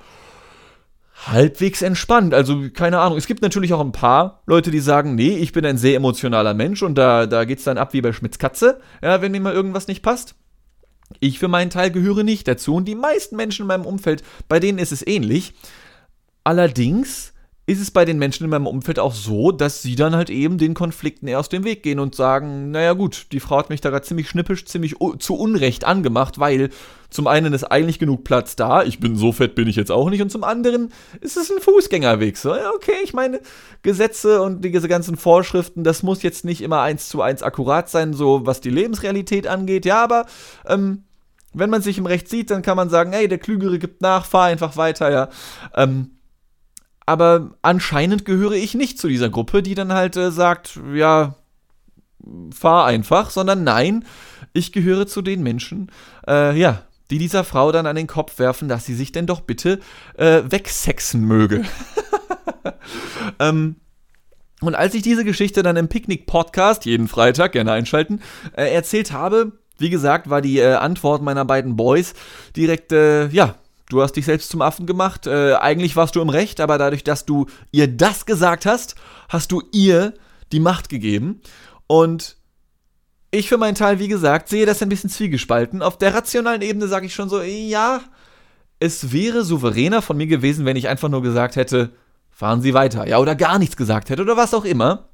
halbwegs 1.26 1.82
entspannt. 1.82 2.34
Also, 2.34 2.70
keine 2.72 2.98
Ahnung. 2.98 3.18
Es 3.18 3.26
gibt 3.26 3.42
natürlich 3.42 3.72
auch 3.72 3.80
ein 3.80 3.92
paar 3.92 4.42
Leute, 4.46 4.70
die 4.70 4.80
sagen, 4.80 5.14
nee, 5.14 5.37
ich 5.37 5.52
bin 5.52 5.64
ein 5.64 5.78
sehr 5.78 5.96
emotionaler 5.96 6.54
Mensch 6.54 6.82
und 6.82 6.96
da, 6.96 7.26
da 7.26 7.42
es 7.42 7.64
dann 7.64 7.78
ab 7.78 7.92
wie 7.92 8.00
bei 8.00 8.12
Schmitz 8.12 8.38
Katze, 8.38 8.80
ja, 9.02 9.22
wenn 9.22 9.32
mir 9.32 9.40
mal 9.40 9.54
irgendwas 9.54 9.87
nicht 9.87 10.02
passt. 10.02 10.34
Ich 11.20 11.38
für 11.38 11.48
meinen 11.48 11.70
Teil 11.70 11.90
gehöre 11.90 12.24
nicht 12.24 12.48
dazu 12.48 12.74
und 12.74 12.87
die 12.87 12.94
meisten 12.94 13.37
Menschen 13.37 13.62
in 13.62 13.68
meinem 13.68 13.87
Umfeld, 13.87 14.22
bei 14.48 14.61
denen 14.61 14.79
ist 14.79 14.92
es 14.92 15.07
ähnlich. 15.07 15.53
Allerdings 16.42 17.34
ist 17.66 17.81
es 17.81 17.90
bei 17.90 18.05
den 18.05 18.18
Menschen 18.18 18.44
in 18.44 18.50
meinem 18.50 18.66
Umfeld 18.66 18.98
auch 18.98 19.14
so, 19.14 19.50
dass 19.50 19.81
sie 19.81 19.96
dann 19.96 20.14
halt 20.14 20.29
eben 20.29 20.59
den 20.59 20.74
Konflikten 20.74 21.27
eher 21.27 21.40
aus 21.40 21.48
dem 21.48 21.64
Weg 21.64 21.83
gehen 21.83 21.98
und 21.98 22.14
sagen, 22.14 22.70
naja 22.70 22.92
gut, 22.92 23.27
die 23.33 23.40
Frau 23.40 23.57
hat 23.57 23.70
mich 23.70 23.81
da 23.81 23.88
gerade 23.88 24.05
ziemlich 24.05 24.29
schnippisch, 24.29 24.66
ziemlich 24.66 24.96
zu 25.18 25.35
Unrecht 25.35 25.85
angemacht, 25.85 26.38
weil 26.38 26.68
zum 27.09 27.27
einen 27.27 27.55
ist 27.55 27.64
eigentlich 27.64 27.98
genug 27.98 28.22
Platz 28.24 28.55
da, 28.55 28.83
ich 28.83 29.00
bin 29.00 29.16
so 29.16 29.33
fett 29.33 29.55
bin 29.55 29.66
ich 29.66 29.77
jetzt 29.77 29.90
auch 29.90 30.11
nicht, 30.11 30.20
und 30.20 30.31
zum 30.31 30.44
anderen 30.44 30.92
ist 31.22 31.38
es 31.38 31.50
ein 31.50 31.62
Fußgängerweg. 31.62 32.37
So, 32.37 32.55
ja, 32.55 32.70
okay, 32.74 32.96
ich 33.03 33.14
meine, 33.14 33.40
Gesetze 33.83 34.42
und 34.42 34.62
diese 34.62 34.88
ganzen 34.88 35.16
Vorschriften, 35.16 35.85
das 35.85 36.03
muss 36.03 36.22
jetzt 36.22 36.44
nicht 36.44 36.61
immer 36.61 36.83
eins 36.83 37.09
zu 37.09 37.22
eins 37.22 37.42
akkurat 37.42 37.88
sein, 37.88 38.12
so 38.12 38.44
was 38.44 38.61
die 38.61 38.70
Lebensrealität 38.70 39.46
angeht, 39.46 39.87
ja, 39.87 40.03
aber 40.05 40.27
ähm, 40.66 41.05
wenn 41.55 41.70
man 41.70 41.81
sich 41.81 41.96
im 41.96 42.07
Recht 42.07 42.29
sieht, 42.29 42.50
dann 42.50 42.62
kann 42.62 42.77
man 42.77 42.90
sagen, 42.90 43.12
hey, 43.12 43.27
der 43.27 43.38
Klügere 43.38 43.79
gibt 43.79 44.03
nach, 44.03 44.27
fahr 44.27 44.46
einfach 44.46 44.77
weiter, 44.77 45.11
ja. 45.11 45.29
Ähm, 45.74 46.11
aber 47.06 47.50
anscheinend 47.62 48.24
gehöre 48.24 48.52
ich 48.52 48.74
nicht 48.74 48.98
zu 48.98 49.08
dieser 49.08 49.30
Gruppe, 49.30 49.62
die 49.62 49.74
dann 49.74 49.92
halt 49.92 50.16
äh, 50.16 50.30
sagt, 50.30 50.80
ja, 50.92 51.34
fahr 52.54 52.86
einfach, 52.86 53.30
sondern 53.30 53.64
nein, 53.64 54.04
ich 54.52 54.72
gehöre 54.72 55.06
zu 55.06 55.20
den 55.20 55.42
Menschen, 55.42 55.90
äh, 56.26 56.58
ja, 56.58 56.82
die 57.10 57.18
dieser 57.18 57.44
Frau 57.44 57.70
dann 57.72 57.86
an 57.86 57.96
den 57.96 58.06
Kopf 58.06 58.38
werfen, 58.38 58.68
dass 58.68 58.86
sie 58.86 58.94
sich 58.94 59.12
denn 59.12 59.26
doch 59.26 59.42
bitte 59.42 59.80
äh, 60.16 60.42
wegsexen 60.48 61.22
möge. 61.22 61.64
ähm, 63.38 63.76
und 64.60 64.74
als 64.74 64.94
ich 64.94 65.02
diese 65.02 65.24
Geschichte 65.24 65.62
dann 65.62 65.76
im 65.76 65.88
Picknick-Podcast, 65.88 66.86
jeden 66.86 67.08
Freitag, 67.08 67.52
gerne 67.52 67.72
einschalten, 67.72 68.20
äh, 68.56 68.72
erzählt 68.72 69.12
habe, 69.12 69.52
wie 69.78 69.90
gesagt, 69.90 70.30
war 70.30 70.40
die 70.40 70.58
äh, 70.58 70.74
Antwort 70.74 71.20
meiner 71.20 71.44
beiden 71.44 71.76
Boys 71.76 72.14
direkt, 72.56 72.92
äh, 72.92 73.26
ja, 73.28 73.56
Du 73.90 74.03
hast 74.03 74.12
dich 74.12 74.25
selbst 74.25 74.51
zum 74.51 74.62
Affen 74.62 74.87
gemacht. 74.87 75.27
Äh, 75.27 75.55
eigentlich 75.55 75.97
warst 75.97 76.16
du 76.16 76.20
im 76.20 76.31
Recht, 76.31 76.61
aber 76.61 76.79
dadurch, 76.79 77.05
dass 77.05 77.27
du 77.27 77.47
ihr 77.70 77.88
das 77.88 78.27
gesagt 78.27 78.66
hast, 78.66 78.94
hast 79.29 79.53
du 79.53 79.62
ihr 79.73 80.14
die 80.53 80.61
Macht 80.61 80.88
gegeben. 80.88 81.40
Und 81.87 82.37
ich 83.31 83.49
für 83.49 83.59
meinen 83.59 83.75
Teil, 83.75 83.99
wie 83.99 84.09
gesagt, 84.09 84.49
sehe 84.49 84.64
das 84.64 84.83
ein 84.83 84.88
bisschen 84.88 85.11
zwiegespalten. 85.11 85.83
Auf 85.83 85.99
der 85.99 86.14
rationalen 86.14 86.62
Ebene 86.62 86.88
sage 86.88 87.07
ich 87.07 87.14
schon 87.14 87.29
so, 87.29 87.42
ja, 87.42 88.01
es 88.79 89.12
wäre 89.12 89.44
souveräner 89.44 90.03
von 90.03 90.16
mir 90.16 90.27
gewesen, 90.27 90.64
wenn 90.64 90.77
ich 90.77 90.88
einfach 90.88 91.09
nur 91.09 91.23
gesagt 91.23 91.57
hätte, 91.57 91.92
fahren 92.31 92.62
Sie 92.62 92.75
weiter, 92.75 93.07
ja, 93.07 93.18
oder 93.18 93.35
gar 93.35 93.59
nichts 93.59 93.77
gesagt 93.77 94.11
hätte 94.11 94.23
oder 94.23 94.37
was 94.37 94.55
auch 94.55 94.64
immer. 94.64 95.09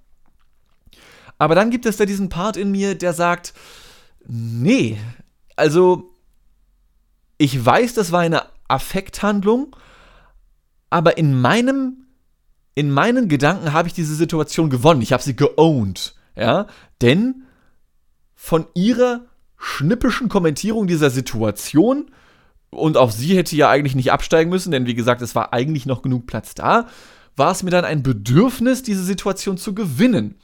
Aber 1.38 1.54
dann 1.54 1.70
gibt 1.70 1.86
es 1.86 1.96
da 1.96 2.04
diesen 2.04 2.28
Part 2.28 2.56
in 2.56 2.70
mir, 2.70 2.94
der 2.94 3.14
sagt, 3.14 3.54
nee, 4.26 4.98
also 5.56 6.10
ich 7.38 7.64
weiß, 7.64 7.94
das 7.94 8.12
war 8.12 8.20
eine 8.20 8.42
Affekthandlung, 8.70 9.76
aber 10.90 11.18
in 11.18 11.40
meinem, 11.40 12.06
in 12.74 12.90
meinen 12.90 13.28
Gedanken 13.28 13.72
habe 13.72 13.88
ich 13.88 13.94
diese 13.94 14.14
Situation 14.14 14.70
gewonnen. 14.70 15.02
Ich 15.02 15.12
habe 15.12 15.22
sie 15.22 15.36
geowned, 15.36 16.14
ja, 16.36 16.66
denn 17.02 17.44
von 18.34 18.66
ihrer 18.74 19.26
schnippischen 19.58 20.28
Kommentierung 20.28 20.86
dieser 20.86 21.10
Situation 21.10 22.10
und 22.70 22.96
auch 22.96 23.10
sie 23.10 23.36
hätte 23.36 23.56
ja 23.56 23.68
eigentlich 23.68 23.94
nicht 23.94 24.12
absteigen 24.12 24.50
müssen, 24.50 24.70
denn 24.70 24.86
wie 24.86 24.94
gesagt, 24.94 25.20
es 25.22 25.34
war 25.34 25.52
eigentlich 25.52 25.86
noch 25.86 26.02
genug 26.02 26.26
Platz 26.26 26.54
da, 26.54 26.86
war 27.36 27.50
es 27.50 27.62
mir 27.62 27.70
dann 27.70 27.84
ein 27.84 28.02
Bedürfnis, 28.02 28.82
diese 28.82 29.04
Situation 29.04 29.58
zu 29.58 29.74
gewinnen. 29.74 30.36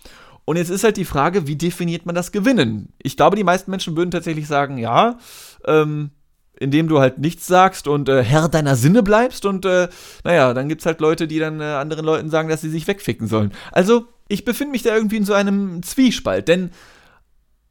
Und 0.44 0.56
jetzt 0.56 0.70
ist 0.70 0.84
halt 0.84 0.96
die 0.96 1.04
Frage, 1.04 1.46
wie 1.46 1.56
definiert 1.56 2.06
man 2.06 2.14
das 2.14 2.30
Gewinnen? 2.30 2.92
Ich 2.98 3.16
glaube, 3.16 3.36
die 3.36 3.44
meisten 3.44 3.70
Menschen 3.70 3.96
würden 3.96 4.10
tatsächlich 4.12 4.46
sagen, 4.46 4.78
ja, 4.78 5.18
ähm, 5.66 6.10
indem 6.58 6.88
du 6.88 7.00
halt 7.00 7.18
nichts 7.18 7.46
sagst 7.46 7.88
und 7.88 8.08
äh, 8.08 8.22
Herr 8.22 8.48
deiner 8.48 8.76
Sinne 8.76 9.02
bleibst 9.02 9.44
und 9.44 9.64
äh, 9.64 9.88
naja, 10.24 10.54
dann 10.54 10.68
gibt's 10.68 10.86
halt 10.86 11.00
Leute, 11.00 11.28
die 11.28 11.38
dann 11.38 11.60
äh, 11.60 11.64
anderen 11.64 12.04
Leuten 12.04 12.30
sagen, 12.30 12.48
dass 12.48 12.60
sie 12.60 12.70
sich 12.70 12.86
wegficken 12.86 13.26
sollen. 13.26 13.52
Also, 13.72 14.06
ich 14.28 14.44
befinde 14.44 14.72
mich 14.72 14.82
da 14.82 14.94
irgendwie 14.94 15.16
in 15.16 15.24
so 15.24 15.34
einem 15.34 15.82
Zwiespalt, 15.82 16.48
denn 16.48 16.70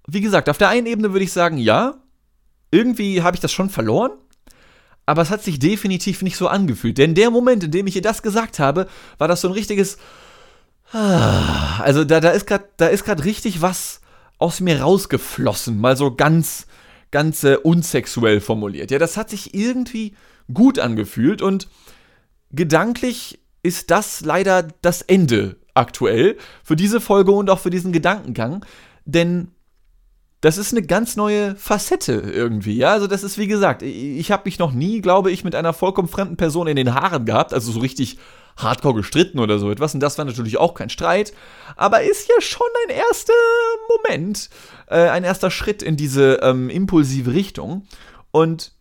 wie 0.07 0.21
gesagt, 0.21 0.49
auf 0.49 0.57
der 0.57 0.69
einen 0.69 0.87
Ebene 0.87 1.11
würde 1.11 1.25
ich 1.25 1.33
sagen, 1.33 1.57
ja, 1.57 1.95
irgendwie 2.71 3.21
habe 3.21 3.35
ich 3.35 3.41
das 3.41 3.51
schon 3.51 3.69
verloren, 3.69 4.11
aber 5.05 5.21
es 5.21 5.29
hat 5.29 5.43
sich 5.43 5.59
definitiv 5.59 6.21
nicht 6.21 6.37
so 6.37 6.47
angefühlt, 6.47 6.97
denn 6.97 7.15
der 7.15 7.31
Moment, 7.31 7.63
in 7.63 7.71
dem 7.71 7.87
ich 7.87 7.95
ihr 7.95 8.01
das 8.01 8.21
gesagt 8.21 8.59
habe, 8.59 8.87
war 9.17 9.27
das 9.27 9.41
so 9.41 9.49
ein 9.49 9.53
richtiges 9.53 9.97
also 10.91 12.03
da, 12.05 12.19
da 12.19 12.29
ist 12.29 12.45
gerade 12.45 13.25
richtig 13.25 13.61
was 13.61 14.01
aus 14.37 14.59
mir 14.59 14.81
rausgeflossen, 14.81 15.79
mal 15.79 15.97
so 15.97 16.15
ganz 16.15 16.64
ganz 17.15 17.45
äh, 17.45 17.55
unsexuell 17.55 18.41
formuliert. 18.41 18.91
Ja, 18.91 18.99
das 18.99 19.15
hat 19.15 19.29
sich 19.29 19.53
irgendwie 19.53 20.15
gut 20.53 20.79
angefühlt 20.79 21.41
und 21.41 21.69
gedanklich 22.51 23.39
ist 23.63 23.89
das 23.89 24.19
leider 24.19 24.67
das 24.81 25.01
Ende 25.01 25.55
aktuell 25.75 26.35
für 26.61 26.75
diese 26.75 26.99
Folge 26.99 27.31
und 27.31 27.49
auch 27.49 27.59
für 27.59 27.69
diesen 27.69 27.93
Gedankengang, 27.93 28.65
denn 29.05 29.51
das 30.41 30.57
ist 30.57 30.73
eine 30.73 30.85
ganz 30.85 31.15
neue 31.15 31.55
Facette 31.55 32.13
irgendwie. 32.13 32.77
Ja, 32.77 32.91
also 32.91 33.07
das 33.07 33.23
ist 33.23 33.37
wie 33.37 33.47
gesagt, 33.47 33.81
ich 33.81 34.31
habe 34.31 34.43
mich 34.45 34.59
noch 34.59 34.71
nie, 34.71 35.01
glaube 35.01 35.31
ich, 35.31 35.43
mit 35.43 35.55
einer 35.55 35.73
vollkommen 35.73 36.07
fremden 36.07 36.37
Person 36.37 36.67
in 36.67 36.75
den 36.75 36.93
Haaren 36.93 37.25
gehabt, 37.25 37.53
also 37.53 37.71
so 37.71 37.79
richtig 37.79 38.17
hardcore 38.57 38.95
gestritten 38.95 39.39
oder 39.39 39.59
so 39.59 39.71
etwas. 39.71 39.93
Und 39.93 39.99
das 39.99 40.17
war 40.17 40.25
natürlich 40.25 40.57
auch 40.57 40.73
kein 40.73 40.89
Streit, 40.89 41.33
aber 41.75 42.03
ist 42.03 42.29
ja 42.29 42.39
schon 42.41 42.67
ein 42.85 42.95
erster 42.95 43.33
Moment, 43.89 44.49
äh, 44.87 45.09
ein 45.09 45.23
erster 45.23 45.51
Schritt 45.51 45.81
in 45.81 45.97
diese 45.97 46.39
ähm, 46.41 46.69
impulsive 46.69 47.33
Richtung. 47.33 47.87
Und 48.31 48.73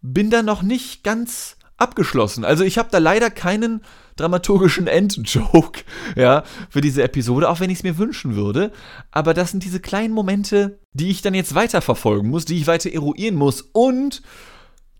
bin 0.00 0.30
da 0.30 0.42
noch 0.42 0.62
nicht 0.62 1.02
ganz 1.02 1.56
abgeschlossen. 1.76 2.44
Also 2.44 2.64
ich 2.64 2.78
habe 2.78 2.88
da 2.90 2.98
leider 2.98 3.30
keinen 3.30 3.82
dramaturgischen 4.16 4.86
Endjoke, 4.88 5.82
ja, 6.16 6.44
für 6.70 6.80
diese 6.80 7.02
Episode, 7.02 7.48
auch 7.48 7.60
wenn 7.60 7.70
ich 7.70 7.78
es 7.78 7.84
mir 7.84 7.98
wünschen 7.98 8.36
würde. 8.36 8.72
Aber 9.10 9.34
das 9.34 9.50
sind 9.50 9.64
diese 9.64 9.80
kleinen 9.80 10.14
Momente, 10.14 10.78
die 10.92 11.10
ich 11.10 11.22
dann 11.22 11.34
jetzt 11.34 11.54
weiterverfolgen 11.54 12.30
muss, 12.30 12.44
die 12.44 12.56
ich 12.56 12.66
weiter 12.66 12.92
eruieren 12.92 13.34
muss 13.34 13.62
und 13.72 14.22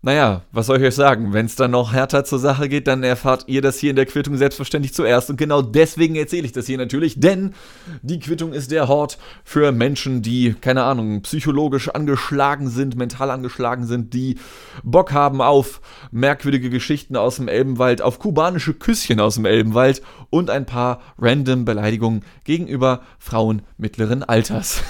naja, 0.05 0.43
was 0.51 0.67
soll 0.67 0.77
ich 0.77 0.83
euch 0.83 0.93
sagen? 0.93 1.33
Wenn 1.33 1.47
es 1.47 1.55
dann 1.55 1.71
noch 1.71 1.91
härter 1.91 2.23
zur 2.23 2.37
Sache 2.37 2.69
geht, 2.69 2.85
dann 2.85 3.01
erfahrt 3.01 3.45
ihr 3.47 3.63
das 3.63 3.79
hier 3.79 3.89
in 3.89 3.95
der 3.95 4.05
Quittung 4.05 4.37
selbstverständlich 4.37 4.93
zuerst. 4.93 5.31
Und 5.31 5.37
genau 5.37 5.63
deswegen 5.63 6.15
erzähle 6.15 6.45
ich 6.45 6.51
das 6.51 6.67
hier 6.67 6.77
natürlich, 6.77 7.19
denn 7.19 7.55
die 8.03 8.19
Quittung 8.19 8.53
ist 8.53 8.69
der 8.69 8.87
Hort 8.87 9.17
für 9.43 9.71
Menschen, 9.71 10.21
die, 10.21 10.53
keine 10.61 10.83
Ahnung, 10.83 11.23
psychologisch 11.23 11.89
angeschlagen 11.89 12.69
sind, 12.69 12.95
mental 12.95 13.31
angeschlagen 13.31 13.87
sind, 13.87 14.13
die 14.13 14.37
Bock 14.83 15.11
haben 15.11 15.41
auf 15.41 15.81
merkwürdige 16.11 16.69
Geschichten 16.69 17.15
aus 17.15 17.37
dem 17.37 17.47
Elbenwald, 17.47 18.03
auf 18.03 18.19
kubanische 18.19 18.75
Küsschen 18.75 19.19
aus 19.19 19.33
dem 19.33 19.45
Elbenwald 19.45 20.03
und 20.29 20.51
ein 20.51 20.67
paar 20.67 21.01
random 21.17 21.65
Beleidigungen 21.65 22.23
gegenüber 22.43 23.01
Frauen 23.17 23.63
mittleren 23.79 24.21
Alters. 24.21 24.83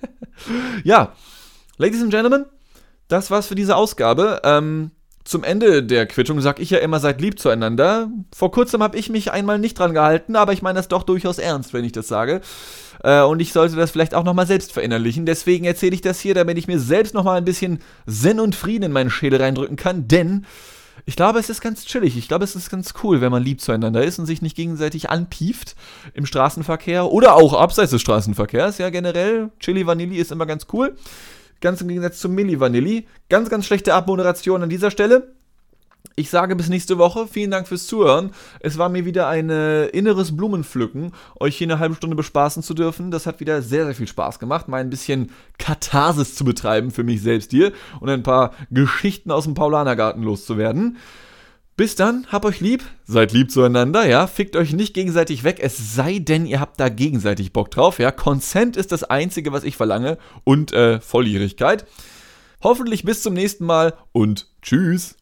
ja, 0.82 1.12
Ladies 1.76 2.00
and 2.00 2.10
Gentlemen, 2.10 2.46
das 3.12 3.30
war's 3.30 3.46
für 3.46 3.54
diese 3.54 3.76
Ausgabe. 3.76 4.40
Ähm, 4.44 4.92
zum 5.24 5.44
Ende 5.44 5.82
der 5.82 6.06
Quittung 6.06 6.40
sag 6.40 6.60
ich 6.60 6.70
ja 6.70 6.78
immer, 6.78 6.98
seid 6.98 7.20
lieb 7.20 7.38
zueinander. 7.38 8.10
Vor 8.34 8.50
kurzem 8.50 8.82
habe 8.82 8.96
ich 8.96 9.10
mich 9.10 9.30
einmal 9.30 9.58
nicht 9.58 9.78
dran 9.78 9.92
gehalten, 9.92 10.34
aber 10.34 10.52
ich 10.52 10.62
meine 10.62 10.78
das 10.78 10.88
doch 10.88 11.02
durchaus 11.02 11.38
ernst, 11.38 11.72
wenn 11.72 11.84
ich 11.84 11.92
das 11.92 12.08
sage. 12.08 12.40
Äh, 13.02 13.22
und 13.22 13.40
ich 13.40 13.52
sollte 13.52 13.76
das 13.76 13.90
vielleicht 13.90 14.14
auch 14.14 14.24
nochmal 14.24 14.46
selbst 14.46 14.72
verinnerlichen. 14.72 15.26
Deswegen 15.26 15.64
erzähle 15.64 15.94
ich 15.94 16.00
das 16.00 16.20
hier, 16.20 16.34
damit 16.34 16.58
ich 16.58 16.68
mir 16.68 16.80
selbst 16.80 17.14
nochmal 17.14 17.36
ein 17.36 17.44
bisschen 17.44 17.80
Sinn 18.06 18.40
und 18.40 18.54
Frieden 18.54 18.84
in 18.84 18.92
meinen 18.92 19.10
Schädel 19.10 19.40
reindrücken 19.42 19.76
kann. 19.76 20.08
Denn 20.08 20.46
ich 21.06 21.16
glaube, 21.16 21.38
es 21.38 21.50
ist 21.50 21.60
ganz 21.60 21.84
chillig. 21.84 22.16
Ich 22.16 22.28
glaube, 22.28 22.44
es 22.44 22.56
ist 22.56 22.70
ganz 22.70 22.94
cool, 23.02 23.20
wenn 23.20 23.32
man 23.32 23.42
lieb 23.42 23.60
zueinander 23.60 24.02
ist 24.02 24.18
und 24.18 24.26
sich 24.26 24.42
nicht 24.42 24.56
gegenseitig 24.56 25.10
anpieft 25.10 25.76
im 26.14 26.26
Straßenverkehr 26.26 27.10
oder 27.10 27.36
auch 27.36 27.54
abseits 27.54 27.90
des 27.90 28.00
Straßenverkehrs. 28.00 28.78
Ja, 28.78 28.90
generell, 28.90 29.50
Chili 29.60 29.86
Vanilli 29.86 30.16
ist 30.16 30.32
immer 30.32 30.46
ganz 30.46 30.66
cool. 30.72 30.96
Ganz 31.60 31.80
im 31.80 31.88
Gegensatz 31.88 32.18
zu 32.18 32.28
Milli 32.28 32.58
Vanilli. 32.60 33.06
Ganz, 33.28 33.50
ganz 33.50 33.66
schlechte 33.66 33.94
Abmoderation 33.94 34.62
an 34.62 34.70
dieser 34.70 34.90
Stelle. 34.90 35.34
Ich 36.16 36.30
sage 36.30 36.56
bis 36.56 36.68
nächste 36.68 36.98
Woche. 36.98 37.26
Vielen 37.26 37.50
Dank 37.50 37.68
fürs 37.68 37.86
Zuhören. 37.86 38.32
Es 38.60 38.78
war 38.78 38.88
mir 38.88 39.04
wieder 39.04 39.28
ein 39.28 39.48
äh, 39.50 39.86
inneres 39.86 40.36
Blumenpflücken, 40.36 41.12
euch 41.38 41.56
hier 41.56 41.66
eine 41.66 41.78
halbe 41.78 41.94
Stunde 41.94 42.16
bespaßen 42.16 42.62
zu 42.62 42.74
dürfen. 42.74 43.10
Das 43.10 43.26
hat 43.26 43.40
wieder 43.40 43.62
sehr, 43.62 43.84
sehr 43.84 43.94
viel 43.94 44.08
Spaß 44.08 44.38
gemacht, 44.38 44.68
mal 44.68 44.80
ein 44.80 44.90
bisschen 44.90 45.30
Katharsis 45.58 46.34
zu 46.34 46.44
betreiben 46.44 46.90
für 46.90 47.04
mich 47.04 47.22
selbst 47.22 47.50
hier 47.50 47.72
und 48.00 48.08
ein 48.08 48.22
paar 48.22 48.52
Geschichten 48.70 49.30
aus 49.30 49.44
dem 49.44 49.54
Paulanergarten 49.54 50.22
loszuwerden. 50.22 50.98
Bis 51.80 51.94
dann, 51.94 52.26
habt 52.28 52.44
euch 52.44 52.60
lieb, 52.60 52.84
seid 53.06 53.32
lieb 53.32 53.50
zueinander, 53.50 54.06
ja, 54.06 54.26
fickt 54.26 54.54
euch 54.54 54.74
nicht 54.74 54.92
gegenseitig 54.92 55.44
weg, 55.44 55.60
es 55.62 55.94
sei 55.94 56.18
denn, 56.18 56.44
ihr 56.44 56.60
habt 56.60 56.78
da 56.78 56.90
gegenseitig 56.90 57.54
Bock 57.54 57.70
drauf, 57.70 57.98
ja. 57.98 58.10
Consent 58.12 58.76
ist 58.76 58.92
das 58.92 59.02
Einzige, 59.02 59.50
was 59.50 59.64
ich 59.64 59.78
verlange 59.78 60.18
und 60.44 60.74
äh, 60.74 61.00
Volljährigkeit. 61.00 61.86
Hoffentlich 62.62 63.04
bis 63.04 63.22
zum 63.22 63.32
nächsten 63.32 63.64
Mal 63.64 63.94
und 64.12 64.48
tschüss. 64.60 65.16